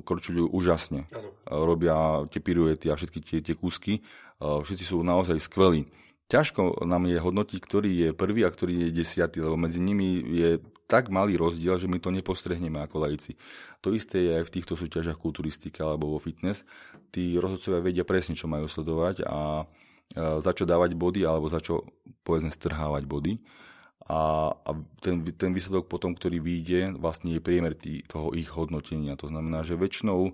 [0.03, 1.07] korčuľujú úžasne.
[1.11, 1.35] Ano.
[1.47, 3.99] Robia tie piruety a všetky tie, tie kúsky.
[4.39, 5.83] Všetci sú naozaj skvelí
[6.29, 10.61] ťažko nám je hodnotiť, ktorý je prvý a ktorý je desiatý, lebo medzi nimi je
[10.89, 13.37] tak malý rozdiel, že my to nepostrehneme ako laici.
[13.85, 16.65] To isté je aj v týchto súťažiach kulturistiky alebo vo fitness.
[17.13, 19.69] Tí rozhodcovia vedia presne, čo majú sledovať a
[20.17, 21.85] za čo dávať body alebo za čo
[22.25, 23.37] povedzme strhávať body.
[24.09, 24.71] A, a
[25.05, 29.13] ten, ten výsledok potom, ktorý vyjde, vlastne je priemer tý, toho ich hodnotenia.
[29.21, 30.33] To znamená, že väčšinou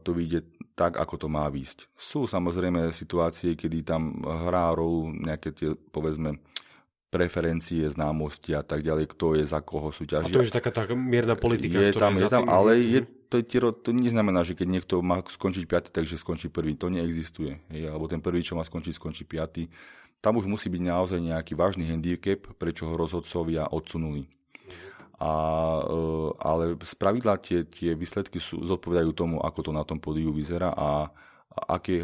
[0.00, 1.92] to vyjde tak, ako to má výsť.
[1.92, 6.40] Sú samozrejme situácie, kedy tam hrá rolu nejaké tie, povedzme,
[7.12, 10.32] preferencie, známosti a tak ďalej, kto je za koho súťaží.
[10.32, 12.56] A to je taká tá mierna politika, je tam, je, je tam, tým...
[12.56, 16.72] ale je, to, je, to neznamená, že keď niekto má skončiť piaty, takže skončí prvý.
[16.80, 17.60] To neexistuje.
[17.68, 19.68] Je, alebo ten prvý, čo má skončiť, skončí piaty.
[20.24, 24.24] Tam už musí byť naozaj nejaký vážny handicap, prečo ho rozhodcovia odsunuli.
[25.20, 25.32] A,
[25.84, 26.04] e,
[26.40, 30.72] ale z pravidla tie, tie výsledky sú, zodpovedajú tomu, ako to na tom pódiu vyzerá
[30.72, 31.12] a,
[31.52, 32.00] a aké,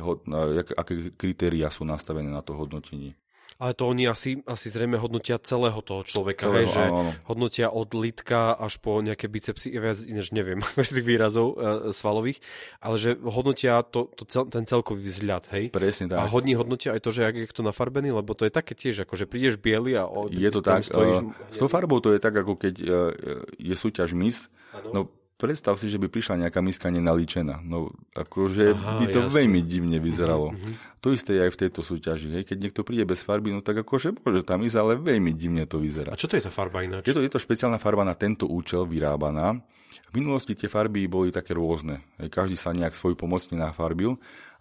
[0.76, 3.16] aké kritéria sú nastavené na to hodnotenie.
[3.58, 7.12] Ale to oni asi, asi zrejme hodnotia celého toho človeka, celého, hej, že áno, áno.
[7.26, 12.38] hodnotia od litka až po nejaké bicepsy, viac ináč neviem, tých výrazov e, svalových,
[12.78, 15.74] ale že hodnotia to, to cel, ten celkový vzhľad, hej.
[15.74, 16.22] Presne tak.
[16.22, 19.02] A hodní hodnotia aj to, že ak je to nafarbený, lebo to je také tiež,
[19.02, 20.06] ako že prídeš biely a...
[20.06, 23.10] O, je to tak, stojíš, uh, s tou farbou to je tak, ako keď uh,
[23.58, 24.46] je súťaž mis,
[24.94, 27.62] no predstav si, že by prišla nejaká miska nenalíčená.
[27.62, 29.34] No, akože Aha, by to jasne.
[29.38, 30.52] veľmi divne vyzeralo.
[30.52, 30.74] Mm-hmm.
[30.98, 32.28] To isté je aj v tejto súťaži.
[32.34, 32.42] Hej.
[32.50, 35.78] Keď niekto príde bez farby, no tak akože môže tam ísť, ale veľmi divne to
[35.78, 36.10] vyzerá.
[36.10, 37.06] A čo to je tá farba ináč?
[37.06, 39.62] Je to, je to špeciálna farba na tento účel vyrábaná.
[40.10, 42.02] V minulosti tie farby boli také rôzne.
[42.18, 42.34] Hej.
[42.34, 44.18] Každý sa nejak svoj pomocne nafarbil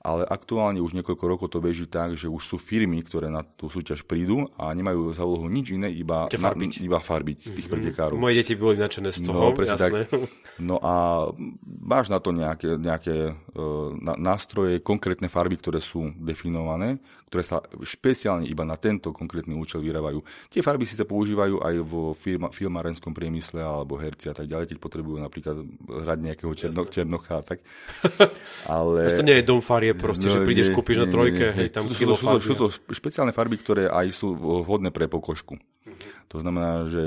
[0.08, 3.68] ale aktuálne už niekoľko rokov to beží tak, že už sú firmy, ktoré na tú
[3.68, 7.68] súťaž prídu a nemajú za úlohu nič iné, iba farbiť, na, iba farbiť tých mm-hmm.
[7.68, 8.16] pretekárov.
[8.16, 10.08] Moje deti boli nadšené z toho, no, jasné.
[10.08, 10.16] Tak.
[10.64, 11.28] No a
[11.68, 18.48] máš na to nejaké, nejaké uh, nástroje, konkrétne farby, ktoré sú definované, ktoré sa špeciálne
[18.48, 20.24] iba na tento konkrétny účel vyrábajú.
[20.48, 24.72] Tie farby si sa používajú aj vo firma, filmarenskom priemysle alebo herci a tak ďalej,
[24.72, 25.60] keď potrebujú napríklad
[25.92, 27.44] hrať nejakého černo, černocha.
[27.44, 27.60] Tak.
[28.72, 29.12] Ale...
[29.12, 31.52] to nie je dom farie proste, no, že prídeš, nie, kúpiš nie, na trojke, nie,
[31.52, 31.58] nie.
[31.60, 34.32] hej, tam sú, kilo sú, sú, sú to špeciálne farby, ktoré aj sú
[34.64, 35.60] vhodné pre pokožku.
[35.60, 35.96] Uh-huh.
[36.32, 37.04] To znamená, že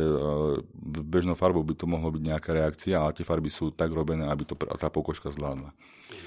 [0.84, 4.44] bežnou farbou by to mohlo byť nejaká reakcia, ale tie farby sú tak robené, aby
[4.44, 5.72] to tá pokožka zvládla.
[5.72, 6.18] Uh-huh.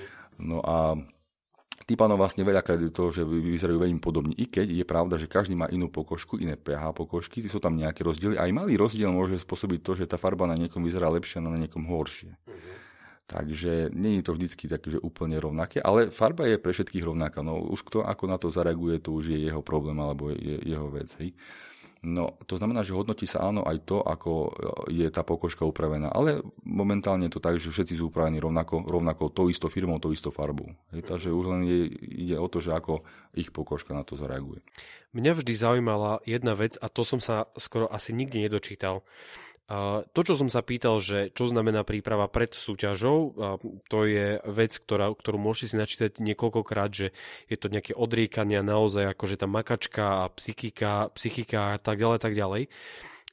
[0.42, 0.98] No a
[1.84, 4.34] tým pádom vlastne veľakrát je to, že vyzerajú veľmi podobne.
[4.40, 8.08] I keď je pravda, že každý má inú pokožku, iné pH pokožky, sú tam nejaké
[8.08, 8.40] rozdiely.
[8.40, 11.60] Aj malý rozdiel môže spôsobiť to, že tá farba na niekom vyzerá lepšie a na
[11.60, 12.32] niekom horšie.
[12.34, 12.74] Uh-huh.
[13.24, 17.40] Takže nie je to vždycky tak, že úplne rovnaké, ale farba je pre všetkých rovnaká.
[17.40, 20.88] No už kto ako na to zareaguje, to už je jeho problém alebo je jeho
[20.92, 21.12] vec.
[21.20, 21.36] Hej.
[22.04, 24.52] No, to znamená, že hodnotí sa áno aj to, ako
[24.92, 26.12] je tá pokožka upravená.
[26.12, 30.12] Ale momentálne je to tak, že všetci sú upravení rovnako, rovnako tou istou firmou, tou
[30.12, 30.76] istou farbou.
[30.92, 31.80] Hej, takže už len je,
[32.28, 34.60] ide o to, že ako ich pokožka na to zareaguje.
[35.16, 39.08] Mňa vždy zaujímala jedna vec a to som sa skoro asi nikdy nedočítal.
[39.72, 43.32] To, čo som sa pýtal, že čo znamená príprava pred súťažou,
[43.88, 47.16] to je vec, ktorá, ktorú môžete si načítať niekoľkokrát, že
[47.48, 52.68] je to nejaké odriekania naozaj, akože tá makačka psychika, psychika a tak ďalej, tak ďalej.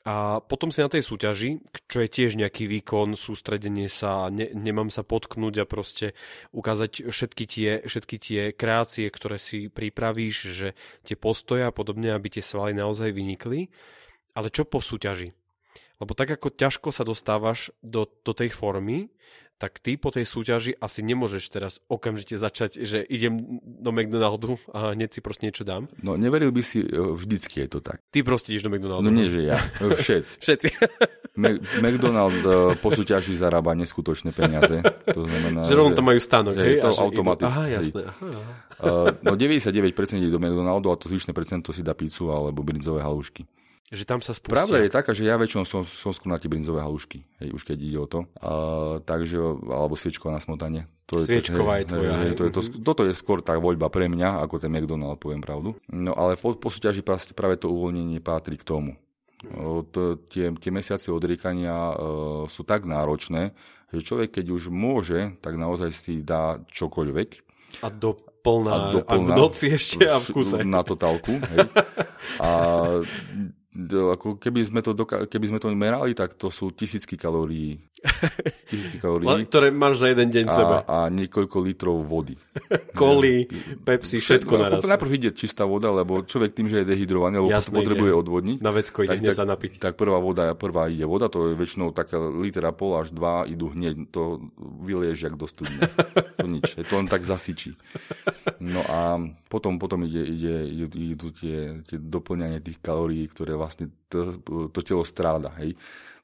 [0.09, 4.89] A potom si na tej súťaži, čo je tiež nejaký výkon, sústredenie sa, ne, nemám
[4.89, 6.17] sa potknúť a proste
[6.57, 10.69] ukázať všetky tie, všetky tie kreácie, ktoré si pripravíš, že
[11.05, 13.69] tie postoja a podobne, aby tie svaly naozaj vynikli.
[14.33, 15.37] Ale čo po súťaži?
[16.01, 19.13] Lebo tak ako ťažko sa dostávaš do, do tej formy,
[19.61, 24.97] tak ty po tej súťaži asi nemôžeš teraz okamžite začať, že idem do McDonaldu a
[24.97, 25.85] hneď si proste niečo dám.
[26.01, 28.01] No neveril by si, e, vždycky je to tak.
[28.09, 29.05] Ty proste ideš do McDonaldu.
[29.05, 30.33] No nie, že ja, všetci.
[30.49, 30.69] všetci.
[31.85, 34.81] McDonald e, po súťaži zarába neskutočné peniaze.
[35.13, 36.81] To znamená, že rovno tam majú stánok, hej?
[36.81, 37.61] Je to automaticky.
[37.61, 38.03] Aha, jasné.
[38.09, 38.29] Aha.
[38.81, 39.93] Uh, no 99%
[40.25, 43.45] ide do McDonaldu a to zvyšné percento si dá pizzu alebo brinzové halušky.
[43.91, 44.55] Že tam sa spustia.
[44.55, 47.67] Pravda je taká, že ja väčšinou som, som skôr na tie brinzové halušky, hej, už
[47.67, 48.23] keď ide o to.
[48.39, 49.35] Uh, takže,
[49.67, 50.87] alebo sviečková na smotanie.
[51.11, 52.15] To Sviečková je, to, je tvoja.
[52.23, 55.43] Hej, to je to, toto je skôr tá voľba pre mňa, ako ten McDonald, poviem
[55.43, 55.75] pravdu.
[55.91, 57.03] No ale po, po súťaži
[57.35, 58.95] práve to uvoľnenie patrí k tomu.
[59.91, 61.97] To, tie, tie mesiace odriekania uh,
[62.47, 63.51] sú tak náročné,
[63.91, 67.29] že človek, keď už môže, tak naozaj si dá čokoľvek.
[67.83, 68.15] A do
[68.47, 70.63] plná, a, do plná, a v noci ešte a v kuse.
[70.63, 71.43] Na totálku.
[71.43, 71.67] Hej.
[72.39, 72.49] A
[74.15, 77.79] ako keby sme, to doka- keby sme to merali, tak to sú tisícky kalórií.
[78.71, 79.45] Tisícky kalórií.
[79.45, 80.77] Ktoré máš za jeden deň a, sebe.
[80.89, 82.35] A niekoľko litrov vody.
[83.01, 83.45] Koli,
[83.85, 84.81] Pepsi, všetko no, naraz.
[84.81, 88.21] Najprv ide čistá voda, lebo človek tým, že je dehydrovaný, alebo Jasne, potrebuje ide.
[88.25, 88.59] odvodniť.
[88.65, 89.73] Na vecko ide hneď tak, napiť.
[89.79, 93.69] Tak prvá voda, prvá ide voda, to je väčšinou taká litra pol až dva idú
[93.73, 94.09] hneď.
[94.17, 94.49] To
[94.81, 95.85] vyliež jak do studne.
[96.41, 97.77] to nič, to len tak zasyčí.
[98.61, 99.21] No a
[99.53, 100.57] potom, potom ide, ide,
[100.97, 104.41] idú tie, tie doplňanie tých kalórií, ktoré vlastne to,
[104.73, 105.53] to telo stráda.
[105.61, 105.77] Hej.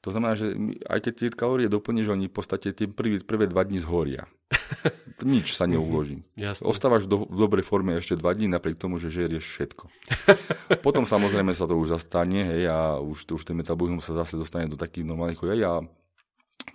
[0.05, 0.53] To znamená, že
[0.85, 4.29] aj keď tie kalórie doplníš, oni v podstate tie prvé, prvé dva dní zhoria.
[5.25, 6.21] Nič sa neuloží.
[6.37, 6.63] Jasne.
[6.69, 9.85] Ostávaš v, do, v dobrej forme ešte dva dní, napriek tomu, že žerieš všetko.
[10.85, 14.69] Potom samozrejme sa to už zastane hej, a už, už ten metabolizmus sa zase dostane
[14.69, 15.73] do takých normálnych hej, a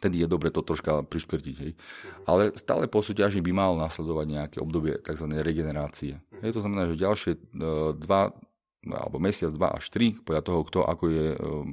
[0.03, 1.57] Tedy je dobre to troška priškrtiť.
[1.63, 1.73] Hej.
[2.27, 5.31] Ale stále po súťaži by mal nasledovať nejaké obdobie tzv.
[5.31, 6.19] regenerácie.
[6.43, 7.41] Hej, to znamená, že ďalšie e,
[8.03, 8.35] dva
[8.83, 11.67] alebo mesiac, dva až tri, podľa toho, kto ako je um,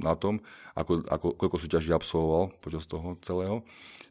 [0.00, 0.40] na tom,
[0.72, 3.60] ako, ako, koľko súťaží absolvoval počas toho celého,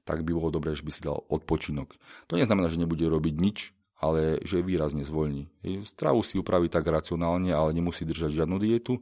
[0.06, 1.98] tak by bolo dobré, že by si dal odpočinok.
[2.30, 5.50] To neznamená, že nebude robiť nič, ale že výrazne zvoľní.
[5.88, 9.00] Stravu si upraví tak racionálne, ale nemusí držať žiadnu dietu.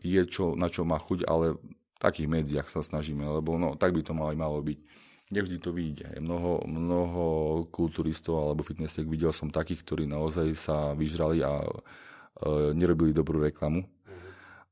[0.00, 3.92] Je čo, na čo má chuť, ale v takých medziach sa snažíme, lebo no, tak
[3.92, 4.80] by to malo, malo byť
[5.32, 6.20] nevždy to vyjde.
[6.20, 7.24] Mnoho, mnoho
[7.72, 11.64] kulturistov alebo fitnessiek videl som takých, ktorí naozaj sa vyžrali a
[12.74, 13.84] nerobili dobrú reklamu.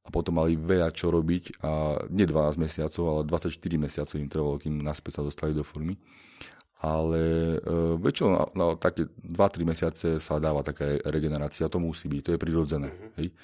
[0.00, 4.56] A potom mali veľa čo robiť a nie 12 mesiacov, ale 24 mesiacov im trvalo,
[4.56, 6.00] kým naspäť sa dostali do formy.
[6.80, 7.20] Ale
[7.60, 12.32] e, väčšinou na, na také 2-3 mesiace sa dáva taká regenerácia, to musí byť, to
[12.32, 12.88] je prirodzené.
[13.20, 13.36] Hej?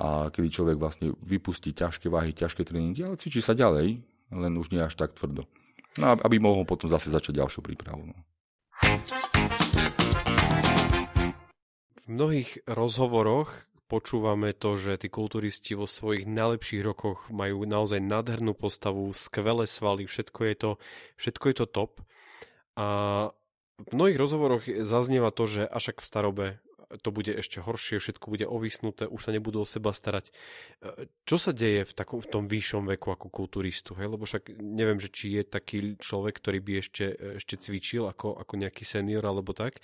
[0.00, 4.00] A kedy človek vlastne vypustí ťažké váhy, ťažké tréningy, ale cvičí sa ďalej,
[4.32, 5.44] len už nie až tak tvrdo.
[6.00, 8.08] No, aby mohol potom zase začať ďalšiu prípravu.
[8.08, 8.18] No.
[12.04, 18.52] V mnohých rozhovoroch počúvame to, že tí kulturisti vo svojich najlepších rokoch majú naozaj nádhernú
[18.52, 20.70] postavu, skvelé svaly, všetko je to,
[21.16, 21.92] všetko je to top.
[22.76, 22.86] A
[23.80, 26.46] v mnohých rozhovoroch zaznieva to, že až v starobe
[27.00, 30.30] to bude ešte horšie, všetko bude ovisnuté, už sa nebudú o seba starať.
[30.30, 33.96] E, čo sa deje v, takom, v tom vyššom veku ako kulturistu?
[33.98, 34.14] Hej?
[34.14, 37.04] Lebo však neviem, že či je taký človek, ktorý by ešte,
[37.40, 39.80] ešte cvičil ako, ako nejaký senior alebo tak.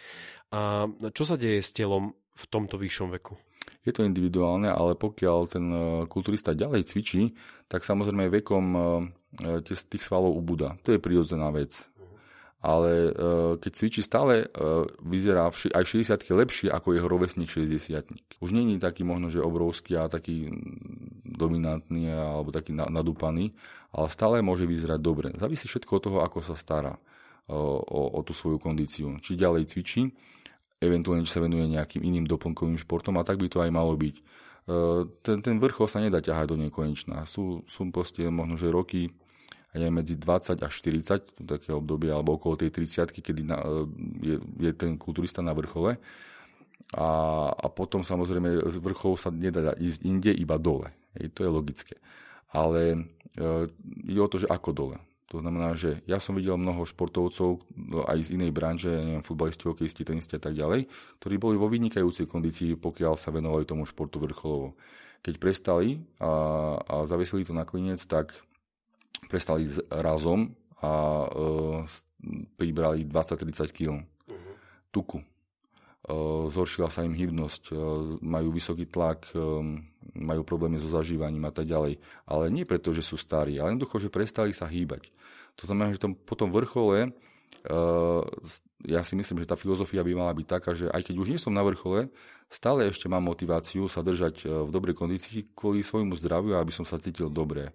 [0.54, 3.34] A čo sa deje s telom v tomto vyššom veku?
[3.80, 7.32] Je to individuálne, ale pokiaľ ten e, kulturista ďalej cvičí,
[7.64, 8.80] tak samozrejme vekom e,
[9.64, 10.76] tých svalov ubúda.
[10.84, 11.88] To je prirodzená vec
[12.60, 18.04] ale uh, keď cvičí stále, uh, vyzerá aj v 60 lepšie ako jeho rovesník 60
[18.44, 20.52] Už není taký možno, že obrovský a taký
[21.24, 23.56] dominantný alebo taký nadúpaný,
[23.96, 25.32] ale stále môže vyzerať dobre.
[25.40, 29.16] Závisí všetko od toho, ako sa stará uh, o, o tú svoju kondíciu.
[29.24, 30.12] Či ďalej cvičí,
[30.84, 34.16] eventuálne či sa venuje nejakým iným doplnkovým športom a tak by to aj malo byť.
[35.24, 37.26] Ten, ten vrchol sa nedá ťahať do nekonečná.
[37.26, 39.10] Sú, sú proste možno, že roky,
[39.74, 43.62] je medzi 20 až 40, také obdobie, alebo okolo tej 30 kedy na,
[44.18, 45.94] je, je ten kulturista na vrchole.
[46.90, 47.08] A,
[47.54, 50.90] a potom samozrejme z vrcholu sa nedá ísť inde, iba dole.
[51.14, 51.94] Hej, to je logické.
[52.50, 53.06] Ale
[53.38, 53.70] e,
[54.10, 54.98] ide o to, že ako dole.
[55.30, 59.62] To znamená, že ja som videl mnoho športovcov no, aj z inej branže, neviem, futbalisti,
[59.62, 60.90] hokejisti, tenisti a tak ďalej,
[61.22, 64.74] ktorí boli vo vynikajúcej kondícii, pokiaľ sa venovali tomu športu vrcholovo.
[65.22, 66.30] Keď prestali a,
[66.82, 68.34] a zavesili to na klinec, tak
[69.30, 70.50] prestali s razom
[70.82, 70.92] a
[71.28, 71.84] uh,
[72.56, 74.54] pribrali 20-30 kg uh-huh.
[74.90, 75.20] tuku.
[76.00, 77.78] Uh, zhoršila sa im hybnosť, uh,
[78.24, 79.84] majú vysoký tlak, um,
[80.16, 82.00] majú problémy so zažívaním a tak ďalej.
[82.24, 85.12] Ale nie preto, že sú starí, ale jednoducho, že prestali sa hýbať.
[85.60, 87.14] To znamená, že tom, po tom vrchole
[87.60, 88.24] Uh,
[88.88, 91.36] ja si myslím, že tá filozofia by mala byť taká, že aj keď už nie
[91.36, 92.08] som na vrchole,
[92.48, 96.96] stále ešte mám motiváciu sa držať v dobrej kondícii kvôli svojmu zdraviu, aby som sa
[96.96, 97.68] cítil dobre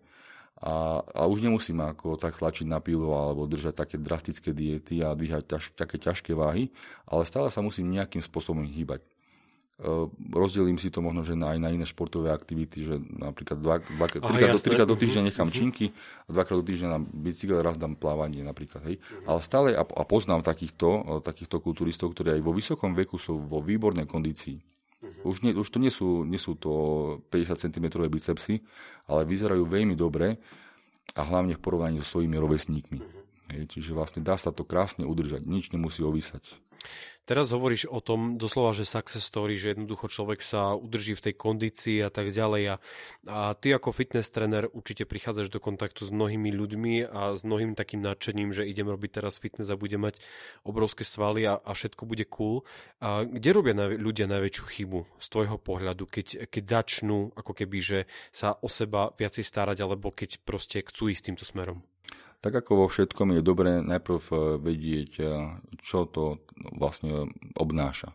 [0.56, 5.12] a, a už nemusím ako tak tlačiť na pilu alebo držať také drastické diety a
[5.12, 6.72] dvíhať ťaž, také ťažké váhy,
[7.04, 9.04] ale stále sa musím nejakým spôsobom hýbať.
[9.04, 13.76] E, rozdelím si to možno že na, aj na iné športové aktivity, že napríklad dva,
[13.84, 15.60] dva, Aha, trikrát, do, trikrát do týždňa mhm, nechám uh-huh.
[15.60, 15.86] činky
[16.24, 18.88] a dvakrát do týždňa na bicykel, raz dám plávanie napríklad.
[18.88, 19.04] Hej.
[19.28, 23.60] Ale stále a, a poznám takýchto, takýchto kulturistov, ktorí aj vo vysokom veku sú vo
[23.60, 24.75] výbornej kondícii.
[25.26, 26.72] Už, nie, už to nie sú, nie sú to
[27.34, 28.62] 50 cm bicepsy,
[29.10, 30.38] ale vyzerajú veľmi dobre
[31.18, 33.00] a hlavne v porovnaní so svojimi rovesníkmi.
[33.02, 33.26] Uh-huh.
[33.54, 36.58] Hej, čiže vlastne dá sa to krásne udržať, nič nemusí ovísať.
[37.26, 41.34] Teraz hovoríš o tom doslova, že success story, že jednoducho človek sa udrží v tej
[41.34, 42.64] kondícii a tak ďalej.
[42.70, 42.76] A,
[43.26, 47.74] a ty ako fitness tréner určite prichádzaš do kontaktu s mnohými ľuďmi a s mnohým
[47.74, 50.22] takým nadšením, že idem robiť teraz fitness a budem mať
[50.70, 52.62] obrovské svaly a, a všetko bude cool.
[53.02, 57.78] A kde robia naj, ľudia najväčšiu chybu z tvojho pohľadu, keď, keď začnú ako keby,
[57.82, 61.82] že sa o seba viacej starať, alebo keď proste chcú ísť týmto smerom?
[62.46, 65.30] Tak ako vo všetkom je dobré najprv eh, vedieť, eh,
[65.82, 66.46] čo to
[66.78, 68.14] vlastne obnáša.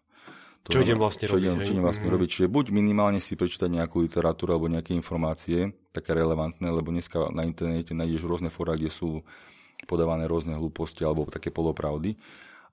[0.71, 1.43] To čo idem vlastne čo robiť.
[1.43, 2.15] Idem, čo idem vlastne mm.
[2.15, 2.29] robiť.
[2.31, 7.43] Čiže buď minimálne si prečítať nejakú literatúru alebo nejaké informácie, také relevantné, lebo dneska na
[7.43, 9.27] internete nájdeš rôzne fóra, kde sú
[9.89, 12.15] podávané rôzne hlúposti alebo také polopravdy.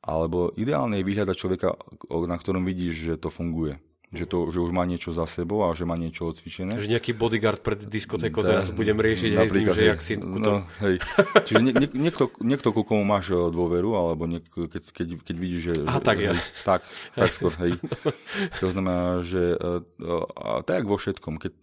[0.04, 1.74] Alebo ideálne je vyhľadať človeka,
[2.12, 5.76] na ktorom vidíš, že to funguje že, to, že už má niečo za sebou a
[5.76, 6.80] že má niečo odcvičené.
[6.80, 10.14] Že nejaký bodyguard pred diskotékou da, teraz budem riešiť aj s ním, že jak si...
[10.16, 11.04] No, hej.
[11.44, 15.36] Čiže nie, nie, niekto, niekto, ku komu máš eh, dôveru, alebo niek, keď, keď, keď
[15.36, 15.74] vidíš, že...
[15.92, 16.32] A tak ja.
[16.32, 16.88] Hej, tak,
[17.20, 17.76] tak skôr, hej.
[18.64, 21.36] To znamená, že eh, a tak vo všetkom.
[21.38, 21.54] Keď,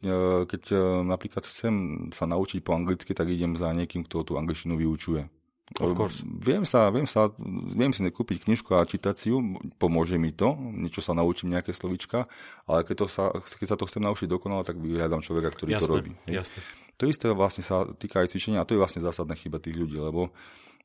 [0.45, 0.63] keď
[1.03, 5.33] napríklad chcem sa naučiť po anglicky, tak idem za niekým, kto tú angličtinu vyučuje.
[5.81, 6.21] Of course.
[6.23, 7.33] Viem sa, viem sa,
[7.73, 11.73] viem si kúpiť knižku a čítať si ju, pomôže mi to, niečo sa naučím, nejaké
[11.73, 12.29] slovička,
[12.69, 15.89] ale keď, to sa, keď sa to chcem naučiť dokonale, tak vyhľadám človeka, ktorý jasné,
[15.89, 16.13] to robí.
[16.29, 16.61] Jasné.
[17.01, 19.97] To isté vlastne sa týka aj cvičenia a to je vlastne zásadná chyba tých ľudí,
[19.97, 20.37] lebo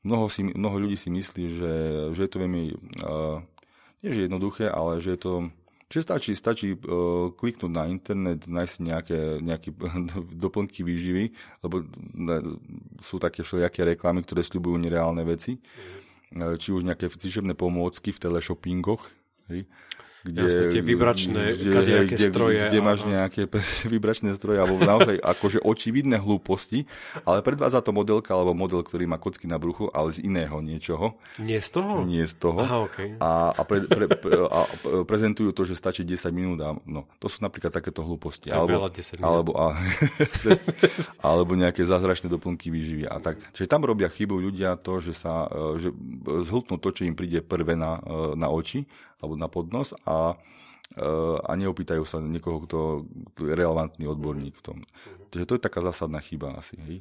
[0.07, 1.73] mnoho, si, mnoho ľudí si myslí, že,
[2.15, 2.63] že je to veľmi,
[3.03, 3.43] uh,
[3.99, 5.33] nie že jednoduché, ale že je to
[5.89, 9.69] Čiže stačí, stačí uh, kliknúť na internet, nájsť nejaké, nejaké
[10.45, 11.33] doplnky výživy,
[11.65, 11.81] lebo
[12.13, 12.61] ne,
[13.01, 15.57] sú také všelijaké reklamy, ktoré sľubujú nereálne veci.
[15.57, 16.61] Mm.
[16.61, 19.01] Či už nejaké cvičebné pomôcky v teleshoppingoch,
[19.49, 19.65] hej,
[20.27, 22.59] kde, Jasne, tie vybračné kde, kde, stroje.
[22.67, 23.47] Kde máš nejaké
[23.93, 26.83] vybračné stroje, alebo naozaj akože očividné hlúposti,
[27.23, 31.15] ale predvádza to modelka alebo model, ktorý má kocky na bruchu, ale z iného niečoho.
[31.39, 32.03] Nie z toho?
[32.03, 32.59] Nie z toho.
[32.59, 33.15] Aha, okay.
[33.23, 34.67] A, a, pre, pre, pre, a
[35.07, 36.59] prezentujú to, že stačí 10 minút.
[36.67, 38.51] A, no, to sú napríklad takéto hlúposti.
[38.51, 39.23] To alebo, 10 minút.
[39.23, 39.71] Alebo, a,
[41.31, 43.07] alebo nejaké zázračné doplnky výživy.
[43.07, 43.39] A tak.
[43.55, 45.47] Čiže tam robia chybu ľudia to, že sa
[45.79, 45.95] že
[46.43, 48.03] zhltnú to, čo im príde prvé na,
[48.35, 48.83] na oči
[49.19, 50.39] alebo na podnos a,
[50.95, 51.05] e,
[51.43, 52.79] a neopýtajú sa niekoho, kto,
[53.35, 54.77] kto je relevantný odborník v tom.
[55.29, 56.79] Takže to je taká zásadná chyba asi.
[56.81, 56.97] Hej.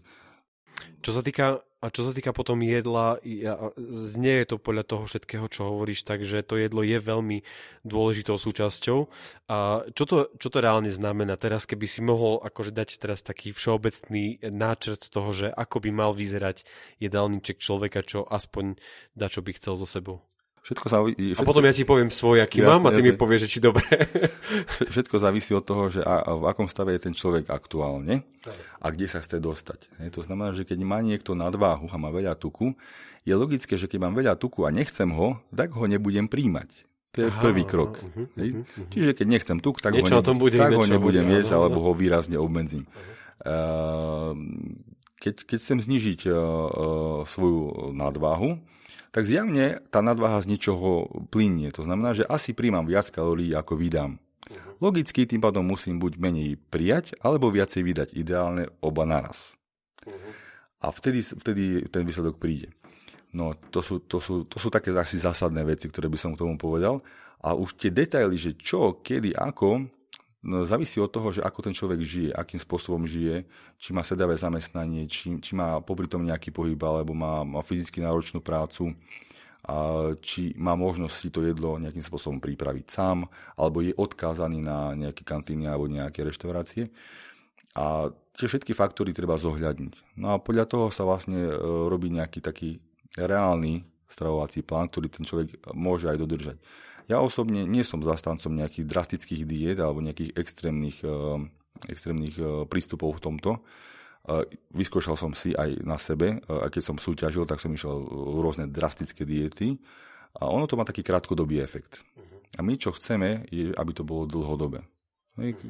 [0.98, 5.06] Čo sa týka, a čo sa týka potom jedla, ja, znie je to podľa toho
[5.06, 7.46] všetkého, čo hovoríš, takže to jedlo je veľmi
[7.86, 9.06] dôležitou súčasťou.
[9.50, 13.54] A čo to, čo to reálne znamená teraz, keby si mohol akože dať teraz taký
[13.54, 16.66] všeobecný náčrt toho, že ako by mal vyzerať
[16.98, 18.78] jedálniček človeka, čo aspoň
[19.14, 20.26] da, čo by chcel so sebou?
[20.62, 23.08] Všetko sa, všetko, a potom ja ti poviem svoj, aký jasne, mám a ty jasne.
[23.08, 23.86] mi povieš, že či dobre.
[24.94, 28.26] Všetko závisí od toho, že a, a v akom stave je ten človek aktuálne
[28.78, 29.88] a kde sa chce dostať.
[30.02, 32.76] Je, to znamená, že keď má niekto nadváhu a má veľa tuku,
[33.24, 36.88] je logické, že keď mám veľa tuku a nechcem ho, tak ho nebudem príjmať.
[37.16, 37.98] To je Aha, prvý krok.
[38.04, 38.88] Uh, uh, uh, uh.
[38.92, 41.80] Čiže keď nechcem tuk, tak, niečo ho, ne, bude, tak ho nebudem bude, jesť, alebo
[41.80, 42.84] ho výrazne obmedzím.
[43.42, 44.36] Uh,
[45.18, 46.40] keď, keď chcem znižiť uh, uh,
[47.26, 48.62] svoju nadváhu,
[49.10, 51.74] tak zjavne tá nadváha z ničoho plynie.
[51.74, 54.20] To znamená, že asi príjmam viac kalórií, ako vydám.
[54.78, 58.08] Logicky tým pádom musím buď menej prijať, alebo viacej vydať.
[58.14, 59.58] Ideálne oba naraz.
[60.78, 62.70] A vtedy, vtedy ten výsledok príde.
[63.34, 66.40] No, to sú, to, sú, to sú také asi zásadné veci, ktoré by som k
[66.46, 67.02] tomu povedal.
[67.42, 69.90] A už tie detaily, že čo, kedy, ako,
[70.38, 73.42] No, závisí od toho, že ako ten človek žije, akým spôsobom žije,
[73.74, 77.98] či má sedavé zamestnanie, či, či má popri tom nejaký pohyb, alebo má, má fyzicky
[77.98, 78.94] náročnú prácu,
[79.68, 79.76] a
[80.24, 83.28] či má možnosť si to jedlo nejakým spôsobom pripraviť sám,
[83.58, 86.88] alebo je odkázaný na nejaké kantíny alebo nejaké reštaurácie.
[87.76, 90.16] A tie všetky faktory treba zohľadniť.
[90.16, 91.54] No a podľa toho sa vlastne e,
[91.90, 92.80] robí nejaký taký
[93.18, 96.56] reálny stravovací plán, ktorý ten človek môže aj dodržať.
[97.08, 101.40] Ja osobne nie som zastancom nejakých drastických diét alebo nejakých extrémnych, eh,
[101.88, 103.50] extrémnych eh, prístupov v tomto.
[104.28, 104.44] Eh,
[104.76, 107.96] vyskúšal som si aj na sebe, a keď som súťažil, tak som išiel
[108.44, 109.80] rôzne drastické diety
[110.36, 112.04] a ono to má taký krátkodobý efekt.
[112.56, 114.84] A my čo chceme, je, aby to bolo dlhodobé.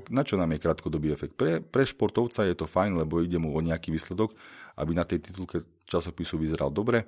[0.08, 1.36] Na čo nám je krátkodobý efekt?
[1.36, 4.32] Pre, pre športovca je to fajn, lebo ide mu o nejaký výsledok,
[4.80, 7.04] aby na tej titulke časopisu vyzeral dobre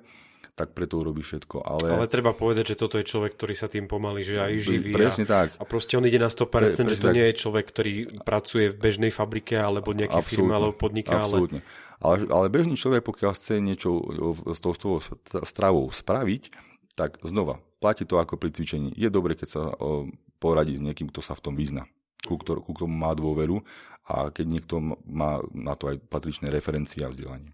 [0.55, 1.63] tak preto urobí všetko.
[1.63, 1.85] Ale...
[1.95, 4.91] ale treba povedať, že toto je človek, ktorý sa tým pomaly, že aj živí.
[4.91, 5.47] Presne a, tak.
[5.57, 7.15] A proste on ide na 100%, Pre, že to tak.
[7.15, 11.11] nie je človek, ktorý pracuje v bežnej fabrike alebo nejakej firme alebo podnike.
[11.11, 11.63] Absolútne.
[11.63, 11.89] Ale...
[12.01, 14.01] Ale, ale bežný človek, pokiaľ chce niečo
[14.49, 14.73] s tou
[15.45, 16.49] stravou spraviť,
[16.97, 18.89] tak znova, platí to ako pri cvičení.
[18.97, 19.63] Je dobre, keď sa
[20.41, 21.85] poradí s niekým, kto sa v tom vyzna,
[22.25, 23.61] ku, ktor- ku tomu má dôveru
[24.09, 27.53] a keď niekto má na to aj patričné referencie a vzdelanie.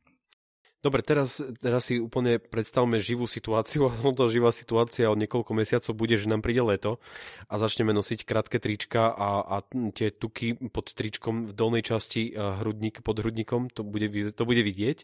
[0.78, 5.94] Dobre, teraz, teraz si úplne predstavme živú situáciu a to živá situácia o niekoľko mesiacov
[5.98, 7.02] bude, že nám príde leto
[7.50, 9.56] a začneme nosiť krátke trička a, a
[9.92, 14.98] tie tuky pod tričkom v dolnej časti hrudník, pod hrudníkom, to bude, to bude vidieť.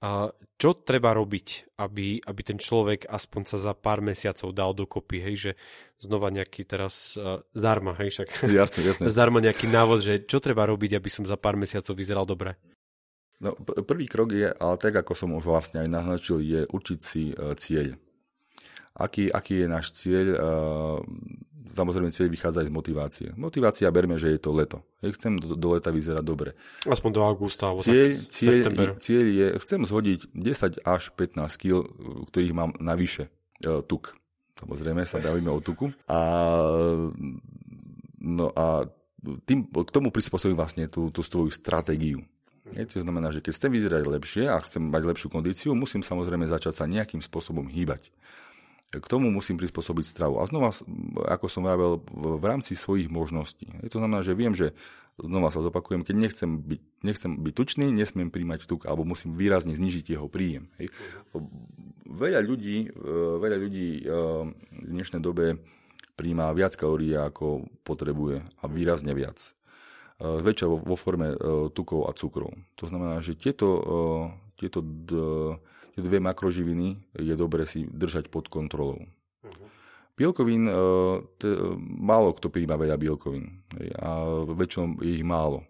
[0.00, 5.22] A čo treba robiť, aby, aby ten človek aspoň sa za pár mesiacov dal dokopy,
[5.22, 5.52] hej, že
[6.02, 8.28] znova nejaký teraz uh, zdarma, hej, však.
[8.48, 9.04] Jasne, jasne.
[9.14, 12.58] zdarma nejaký návod, že čo treba robiť, aby som za pár mesiacov vyzeral dobre.
[13.38, 13.54] No,
[13.86, 17.54] prvý krok je, ale tak ako som už vlastne aj naznačil, je učiť si uh,
[17.54, 17.94] cieľ.
[18.98, 20.26] Aký, aký je náš cieľ?
[20.34, 20.98] Uh,
[21.70, 23.28] samozrejme, cieľ vychádza aj z motivácie.
[23.38, 24.82] Motivácia berme, že je to leto.
[24.98, 26.58] Ja chcem do, do leta vyzerať dobre.
[26.82, 28.54] Aspoň do augusta, alebo cieľ, tak cieľ,
[28.98, 31.86] cieľ je, chcem zhodiť 10 až 15 kg,
[32.26, 33.30] ktorých mám navyše.
[33.62, 34.18] Uh, tuk.
[34.58, 35.94] Samozrejme, sa bavíme o tuku.
[36.10, 36.18] A,
[38.18, 38.90] no a
[39.46, 42.26] tým, k tomu prispôsobím vlastne tú, tú svoju stratégiu.
[42.76, 46.44] Je, to znamená, že keď chcem vyzerať lepšie a chcem mať lepšiu kondíciu, musím samozrejme
[46.48, 48.12] začať sa nejakým spôsobom hýbať.
[48.88, 50.40] K tomu musím prispôsobiť stravu.
[50.40, 50.72] A znova,
[51.28, 53.68] ako som vravel, v rámci svojich možností.
[53.92, 54.72] To znamená, že viem, že
[55.20, 59.76] znova sa zopakujem, keď nechcem byť, nechcem byť tučný, nesmiem príjmať tuk, alebo musím výrazne
[59.76, 60.72] znižiť jeho príjem.
[60.80, 60.88] Hej.
[62.08, 64.02] Veľa ľudí, e, veľa ľudí e,
[64.72, 65.60] v dnešnej dobe
[66.16, 69.57] príjma viac kalórií, ako potrebuje a výrazne viac.
[70.18, 71.34] E, väčšia vo, vo forme
[71.72, 72.50] tukov a cukrov.
[72.78, 73.68] To znamená, že tieto,
[74.58, 74.82] tieto
[75.94, 79.02] tie dve makroživiny je dobre si držať pod kontrolou.
[79.02, 79.66] Uh-huh.
[80.18, 80.66] Bielkovín,
[81.38, 83.62] t- málo kto príjma veľa bielkovín
[84.02, 85.62] a väčšinou je ich málo.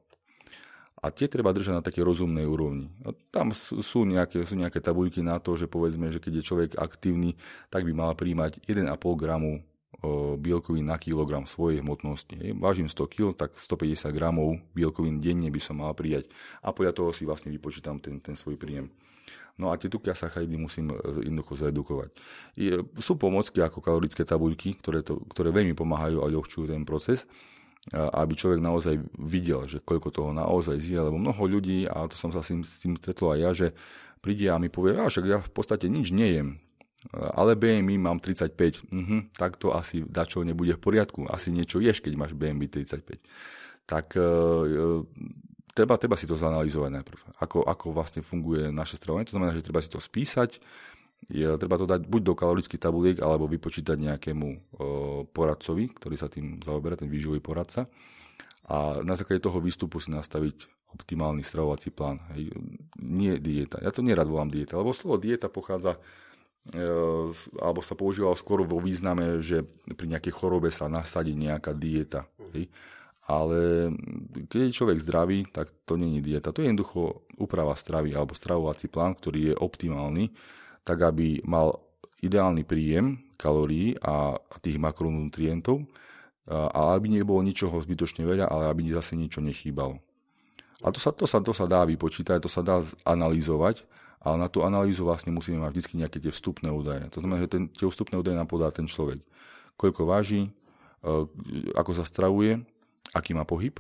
[0.99, 2.91] A tie treba držať na také rozumnej úrovni.
[3.07, 6.71] A tam sú nejaké, sú nejaké tabuľky na to, že povedzme, že keď je človek
[6.75, 7.39] aktívny,
[7.71, 9.63] tak by mal príjmať 1,5 gramu
[10.39, 12.39] bielkovín na kilogram svojej hmotnosti.
[12.55, 16.31] Vážim 100 kg, tak 150 gramov bielkovín denne by som mal prijať
[16.63, 18.95] a podľa toho si vlastne vypočítam ten, ten svoj príjem.
[19.59, 22.15] No a tie tuky a sacharidy musím e, jednoducho zredukovať.
[22.55, 27.27] Je, sú pomocky ako kalorické tabuľky, ktoré, to, ktoré veľmi pomáhajú a ľahčujú ten proces,
[27.93, 32.29] aby človek naozaj videl, že koľko toho naozaj zje, lebo mnoho ľudí, a to som
[32.29, 33.69] sa s tým, s tým stretol aj ja, že
[34.21, 36.61] príde a mi povie, však ja v podstate nič nejem,
[37.15, 42.03] ale BMI mám 35, mhm, tak to asi dačo nebude v poriadku, asi niečo ješ,
[42.03, 43.23] keď máš BMI 35.
[43.89, 44.29] Tak e,
[45.73, 49.31] treba, treba si to zanalizovať najprv, ako, ako vlastne funguje naše stravovanie.
[49.31, 50.59] To znamená, že treba si to spísať,
[51.31, 54.59] je, treba to dať buď do kalorických tabuliek, alebo vypočítať nejakému e,
[55.31, 57.87] poradcovi, ktorý sa tým zaoberá, ten výživový poradca.
[58.69, 62.21] A na základe toho výstupu si nastaviť optimálny stravovací plán.
[62.33, 62.53] Hej.
[63.01, 63.81] Nie dieta.
[63.81, 66.28] Ja to nerad volám dieta, lebo slovo dieta pochádza e,
[67.59, 69.65] alebo sa používalo skôr vo význame, že
[69.97, 72.29] pri nejakej chorobe sa nasadí nejaká dieta.
[72.53, 72.69] Hej
[73.29, 73.93] ale
[74.49, 76.49] keď je človek zdravý, tak to není dieta.
[76.49, 80.33] To je jednoducho úprava stravy alebo stravovací plán, ktorý je optimálny,
[80.81, 81.77] tak aby mal
[82.25, 85.85] ideálny príjem kalórií a tých makronutrientov
[86.49, 90.01] a aby nebolo ničoho zbytočne veľa, ale aby zase niečo nechýbalo.
[90.81, 93.85] A to sa, to sa, to sa dá vypočítať, to sa dá analyzovať,
[94.19, 97.07] ale na tú analýzu vlastne musíme mať vždy nejaké tie vstupné údaje.
[97.15, 99.23] To znamená, že ten, tie vstupné údaje nám podá ten človek.
[99.79, 100.51] Koľko váži, e,
[101.79, 102.63] ako sa stravuje,
[103.15, 103.79] aký má pohyb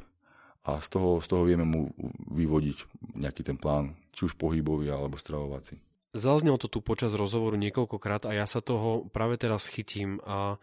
[0.63, 1.91] a z toho, z toho vieme mu
[2.31, 2.77] vyvodiť
[3.19, 5.83] nejaký ten plán, či už pohybový alebo stravovací.
[6.17, 10.57] Zaznelo to tu počas rozhovoru niekoľkokrát a ja sa toho práve teraz chytím a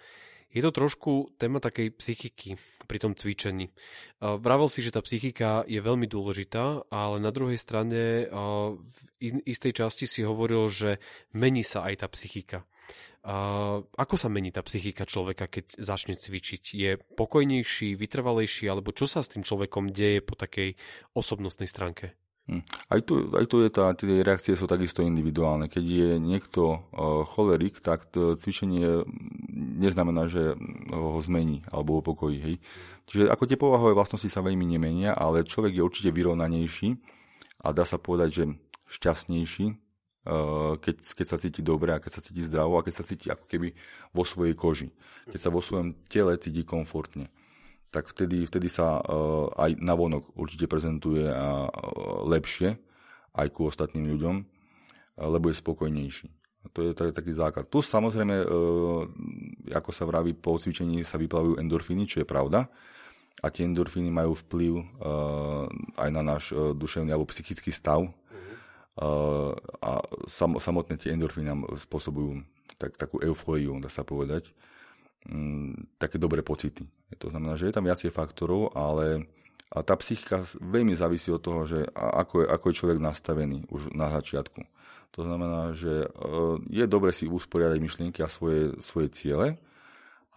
[0.51, 3.73] je to trošku téma takej psychiky pri tom cvičení.
[4.21, 10.05] Vravel si, že tá psychika je veľmi dôležitá, ale na druhej strane v istej časti
[10.07, 11.01] si hovoril, že
[11.35, 12.63] mení sa aj tá psychika.
[13.97, 16.63] Ako sa mení tá psychika človeka, keď začne cvičiť?
[16.77, 20.77] Je pokojnejší, vytrvalejší, alebo čo sa s tým človekom deje po takej
[21.17, 22.13] osobnostnej stránke?
[22.45, 22.61] Hm.
[22.93, 25.65] Aj, tu, aj tu je tá, tie reakcie sú takisto individuálne.
[25.65, 29.01] Keď je niekto uh, cholerik, tak to cvičenie
[29.81, 30.53] neznamená, že
[30.93, 32.37] ho zmení alebo ho.
[32.37, 32.55] Hej.
[33.09, 37.01] Čiže ako tie povahové vlastnosti sa veľmi nemenia, ale človek je určite vyrovnanejší
[37.65, 38.43] a dá sa povedať, že
[38.93, 39.85] šťastnejší
[40.25, 43.29] Eh, keď, keď sa cíti dobre a keď sa cíti zdravo a keď sa cíti
[43.29, 43.77] ako keby
[44.09, 44.89] vo svojej koži.
[45.29, 47.29] Keď sa vo svojom tele cíti komfortne
[47.95, 51.71] tak vtedy, vtedy sa uh, aj navonok určite prezentuje uh,
[52.27, 52.75] lepšie
[53.39, 54.45] aj ku ostatným ľuďom, uh,
[55.31, 56.27] lebo je spokojnejší.
[56.75, 57.69] To je, to taký základ.
[57.69, 58.41] Plus samozrejme,
[59.69, 62.65] ako sa vraví, po cvičení sa vyplavujú endorfíny, čo je pravda.
[63.45, 64.81] A tie endorfíny majú vplyv
[65.93, 68.09] aj na náš duševný alebo psychický stav
[68.97, 69.91] a
[70.57, 72.41] samotné tie endorfíny nám spôsobujú
[72.81, 74.49] tak, takú eufóriu, dá sa povedať,
[75.27, 76.87] mm, také dobré pocity.
[77.13, 79.29] To znamená, že je tam viacej faktorov, ale
[79.73, 83.91] a tá psychika veľmi závisí od toho, že ako je, ako je človek nastavený už
[83.91, 84.61] na začiatku.
[85.17, 86.09] To znamená, že e,
[86.69, 89.57] je dobre si usporiadať myšlienky a svoje, svoje ciele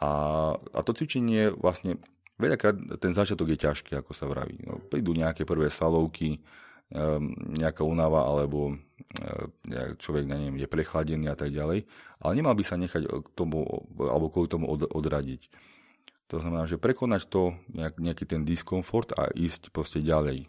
[0.00, 0.12] a,
[0.54, 1.98] a to cvičenie vlastne
[2.38, 4.58] veľakrát ten začiatok je ťažký, ako sa vraví.
[4.64, 6.40] No, prídu nejaké prvé salovky,
[6.88, 8.72] Ehm, nejaká únava alebo
[9.20, 11.84] ehm, človek na neviem, je prechladený a tak ďalej,
[12.16, 13.60] ale nemal by sa nechať k tomu,
[14.00, 15.52] alebo kvôli tomu od, odradiť.
[16.28, 20.48] To znamená, že prekonať to, nejaký ten diskomfort a ísť proste ďalej.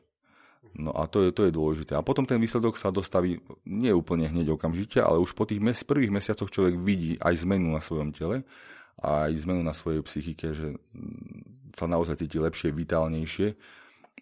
[0.76, 1.96] No a to je, to je dôležité.
[1.96, 5.82] A potom ten výsledok sa dostaví nie úplne hneď okamžite, ale už po tých mes,
[5.82, 8.44] prvých mesiacoch človek vidí aj zmenu na svojom tele
[9.00, 13.56] aj zmenu na svojej psychike, že mm, sa naozaj cíti lepšie, vitálnejšie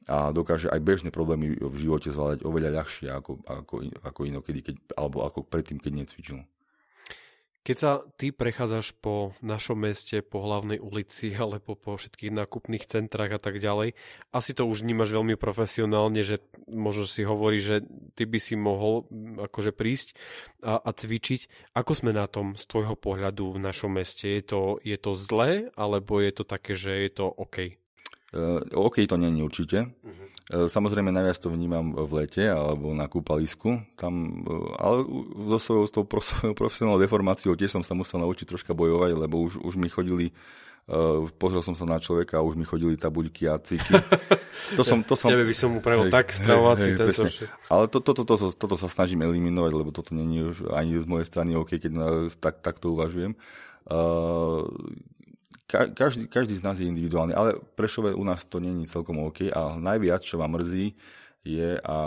[0.08, 4.76] a dokáže aj bežné problémy v živote zvládať oveľa ľahšie ako, ako, ako inokedy, keď,
[4.94, 6.40] alebo ako predtým, keď necvičil.
[7.68, 13.36] Keď sa ty prechádzaš po našom meste, po hlavnej ulici alebo po všetkých nákupných centrách
[13.36, 13.92] a tak ďalej,
[14.32, 16.40] asi to už vnímaš veľmi profesionálne, že
[16.72, 17.84] možno si hovorí, že
[18.16, 19.04] ty by si mohol
[19.52, 20.16] akože prísť
[20.64, 21.76] a, a cvičiť.
[21.76, 24.32] Ako sme na tom z tvojho pohľadu v našom meste?
[24.32, 27.76] Je to, je to zlé alebo je to také, že je to OK?
[28.36, 29.88] Uh, OK to není určite.
[29.88, 30.28] Uh-huh.
[30.48, 34.44] Samozrejme najviac to vnímam v lete alebo na kúpalisku, tam,
[34.80, 35.04] ale
[35.52, 36.04] so svojou s tou
[36.60, 40.32] profesionálnou deformáciou tiež som sa musel naučiť troška bojovať, lebo už, už mi chodili
[40.88, 43.92] Uh, pozrel som sa na človeka a už mi chodili tabuľky a cviky.
[44.80, 45.32] To som, to som...
[45.32, 47.08] Tebe by som upravil hej, tak stravovací ten
[47.72, 50.98] Ale to, to, to, to, to, toto sa snažím eliminovať, lebo toto není už ani
[50.98, 51.92] z mojej strany OK, keď
[52.42, 53.38] tak, takto uvažujem.
[53.88, 54.68] Uh,
[55.68, 59.76] každý, každý z nás je individuálny, ale Prešove u nás to není celkom OK a
[59.76, 60.96] najviac, čo ma mrzí,
[61.44, 61.98] je a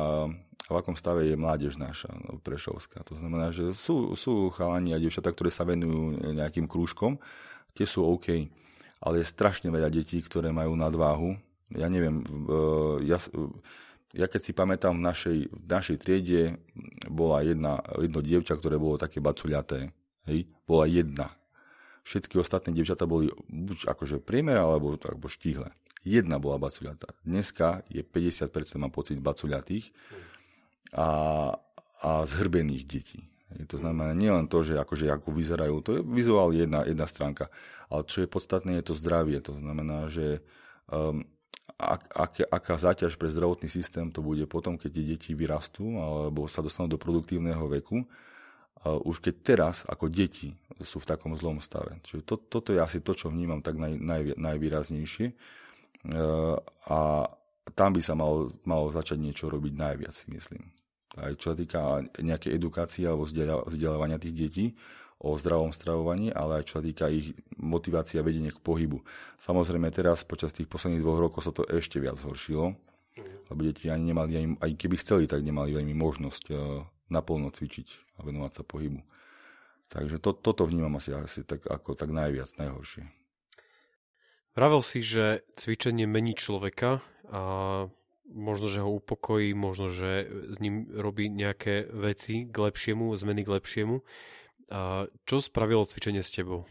[0.71, 3.03] v akom stave je mládež naša no, prešovská.
[3.11, 7.19] To znamená, že sú, sú chalani a devčatá, ktoré sa venujú nejakým krúžkom,
[7.75, 8.47] tie sú OK,
[9.03, 11.35] ale je strašne veľa detí, ktoré majú nadváhu.
[11.75, 12.23] Ja neviem,
[13.03, 13.19] ja,
[14.15, 16.43] ja keď si pamätám, v našej, v našej triede
[17.11, 19.91] bola jedna, jedno dievča, ktoré bolo také bacuľaté.
[20.31, 20.47] Hej?
[20.67, 21.40] Bola jedna
[22.05, 25.73] všetky ostatné devčatá boli buď akože priemer, alebo, alebo štíhle.
[26.01, 27.13] Jedna bola bacuľatá.
[27.29, 28.49] Dneska je 50%
[28.81, 29.93] mám pocit bacuľatých
[30.97, 31.09] a,
[32.01, 33.21] a zhrbených detí.
[33.51, 37.51] To znamená nielen to, že akože ako vyzerajú, to je vizuál jedna, jedna stránka,
[37.91, 39.43] ale čo je podstatné, je to zdravie.
[39.43, 40.39] To znamená, že
[40.87, 41.27] um,
[41.81, 46.47] ak, ak, aká záťaž pre zdravotný systém to bude potom, keď tie deti vyrastú alebo
[46.47, 48.07] sa dostanú do produktívneho veku,
[48.89, 52.01] už keď teraz ako deti sú v takom zlom stave.
[52.01, 55.27] Čiže to, toto je asi to, čo vnímam tak naj, naj, najvýraznejšie.
[55.29, 55.35] E,
[56.89, 56.99] a
[57.77, 60.73] tam by sa malo, malo začať niečo robiť najviac, myslím.
[61.21, 61.81] Aj čo sa týka
[62.23, 63.29] nejakej edukácie alebo
[63.69, 64.67] vzdelávania tých detí
[65.21, 69.05] o zdravom stravovaní, ale aj čo sa týka ich motivácia vedenie k pohybu.
[69.37, 72.73] Samozrejme teraz počas tých posledných dvoch rokov sa to ešte viac zhoršilo,
[73.53, 76.55] lebo deti ani nemali, aj, keby chceli, tak nemali veľmi možnosť e,
[77.11, 79.03] naplno cvičiť a venovať sa pohybu.
[79.91, 83.11] Takže to, toto vnímam asi, asi tak, ako tak najviac, najhoršie.
[84.55, 87.43] Vravel si, že cvičenie mení človeka a
[88.31, 93.53] možno, že ho upokojí, možno, že s ním robí nejaké veci k lepšiemu, zmeny k
[93.59, 94.03] lepšiemu.
[94.71, 96.71] A čo spravilo cvičenie s tebou?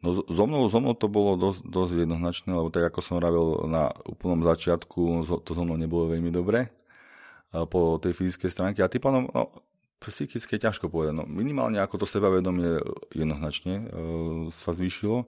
[0.00, 3.68] No so mnou, so mnou to bolo dosť, dosť jednoznačné, lebo tak ako som hovoril
[3.68, 6.72] na úplnom začiatku, to so mnou nebolo veľmi dobre
[7.50, 8.80] po tej fyzickej stránke.
[8.84, 9.48] A tým pádom, no,
[10.02, 11.14] psychické ťažko povedať.
[11.18, 12.78] No, minimálne ako to sebavedomie
[13.10, 13.86] jednoznačne e,
[14.54, 15.26] sa zvýšilo,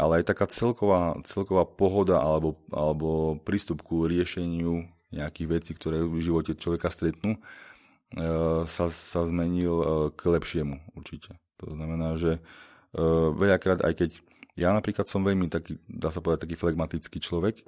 [0.00, 6.22] ale aj taká celková, celková pohoda alebo, alebo prístup ku riešeniu nejakých vecí, ktoré v
[6.22, 7.40] živote človeka stretnú, e,
[8.64, 9.86] sa, sa zmenil e,
[10.16, 11.36] k lepšiemu určite.
[11.60, 12.40] To znamená, že e,
[13.36, 14.10] veľakrát, aj keď
[14.56, 17.64] ja napríklad som veľmi taký, dá sa povedať, taký flegmatický človek,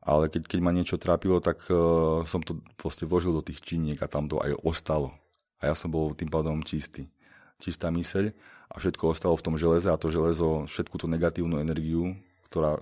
[0.00, 4.00] ale keď, keď ma niečo trápilo, tak uh, som to proste vložil do tých činiek
[4.00, 5.12] a tam to aj ostalo.
[5.60, 7.12] A ja som bol tým pádom čistý.
[7.60, 8.32] Čistá myseľ
[8.72, 12.16] a všetko ostalo v tom železe a to železo, všetku tú negatívnu energiu,
[12.48, 12.80] ktorá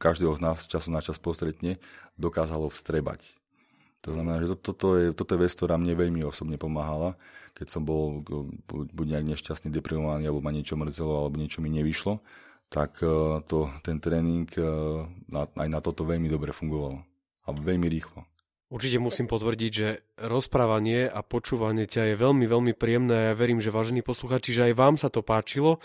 [0.00, 1.76] každého z nás času na čas postretne,
[2.16, 3.22] dokázalo vstrebať.
[4.06, 7.18] To znamená, že to, toto, je, toto je vec, ktorá mne veľmi osobne pomáhala,
[7.52, 8.22] keď som bol
[8.70, 12.22] buď nejak nešťastný, deprimovaný, alebo ma niečo mrzelo, alebo niečo mi nevyšlo
[12.68, 14.64] tak e, to, ten tréning e,
[15.34, 17.00] aj na toto veľmi dobre fungoval.
[17.48, 18.28] A veľmi rýchlo.
[18.68, 23.62] Určite musím potvrdiť, že rozprávanie a počúvanie ťa je veľmi, veľmi príjemné a ja verím,
[23.62, 25.78] že vážení posluchači, že aj vám sa to páčilo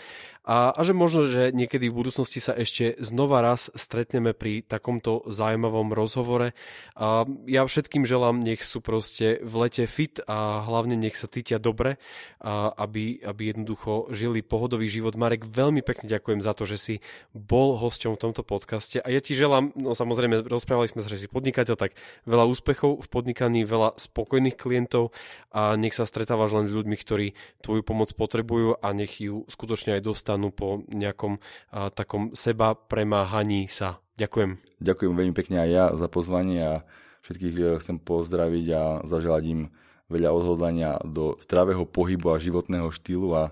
[0.44, 5.24] a, a že možno, že niekedy v budúcnosti sa ešte znova raz stretneme pri takomto
[5.24, 6.52] zaujímavom rozhovore.
[7.00, 11.64] A ja všetkým želám, nech sú proste v lete fit a hlavne nech sa cítia
[11.64, 11.96] dobre,
[12.44, 15.16] a aby, aby jednoducho žili pohodový život.
[15.16, 16.96] Marek, veľmi pekne ďakujem za to, že si
[17.32, 21.24] bol hosťom v tomto podcaste a ja ti želám, no samozrejme rozprávali sme sa, že
[21.24, 21.96] si podnikateľ, tak
[22.28, 25.12] veľa úspechov v podnikaní, veľa spokojných klientov
[25.52, 27.28] a nech sa stretávaš len s ľuďmi, ktorí
[27.60, 31.44] tvoju pomoc potrebujú a nech ju skutočne aj dostanú po nejakom
[31.76, 34.00] a, takom seba premáhaní sa.
[34.16, 34.80] Ďakujem.
[34.80, 36.74] Ďakujem veľmi pekne aj ja za pozvanie a
[37.28, 39.62] všetkých e, chcem pozdraviť a zaželať im
[40.08, 43.44] veľa odhodlania do zdravého pohybu a životného štýlu a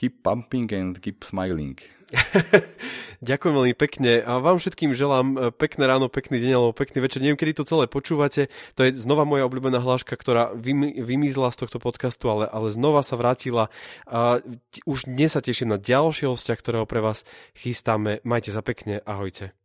[0.00, 1.76] keep pumping and keep smiling.
[3.28, 7.24] Ďakujem veľmi pekne a vám všetkým želám e, pekné ráno, pekný deň alebo pekný večer.
[7.24, 8.52] Neviem, kedy to celé počúvate.
[8.76, 13.16] To je znova moja obľúbená hláška, ktorá vymizla z tohto podcastu, ale, ale znova sa
[13.16, 13.72] vrátila.
[14.04, 14.44] A
[14.84, 17.24] už dnes sa teším na ďalšieho hostia, ktorého pre vás
[17.56, 18.20] chystáme.
[18.22, 19.63] Majte sa pekne, ahojte.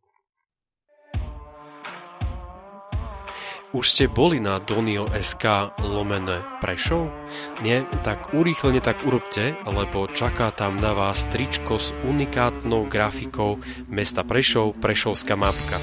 [3.70, 5.46] Už ste boli na Donio.sk
[5.86, 7.14] lomené Prešov?
[7.62, 7.86] Nie?
[8.02, 14.74] Tak urýchlene tak urobte, lebo čaká tam na vás tričko s unikátnou grafikou mesta Prešov,
[14.82, 15.78] Prešovská mapka.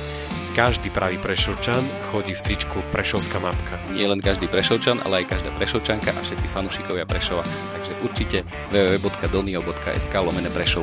[0.58, 3.78] Každý pravý Prešovčan chodí v tričku Prešovská mapka.
[3.94, 7.46] Nie len každý Prešovčan, ale aj každá Prešovčanka a všetci fanúšikovia Prešova.
[7.46, 8.38] Takže určite
[8.74, 10.82] www.donio.sk lomené Prešov.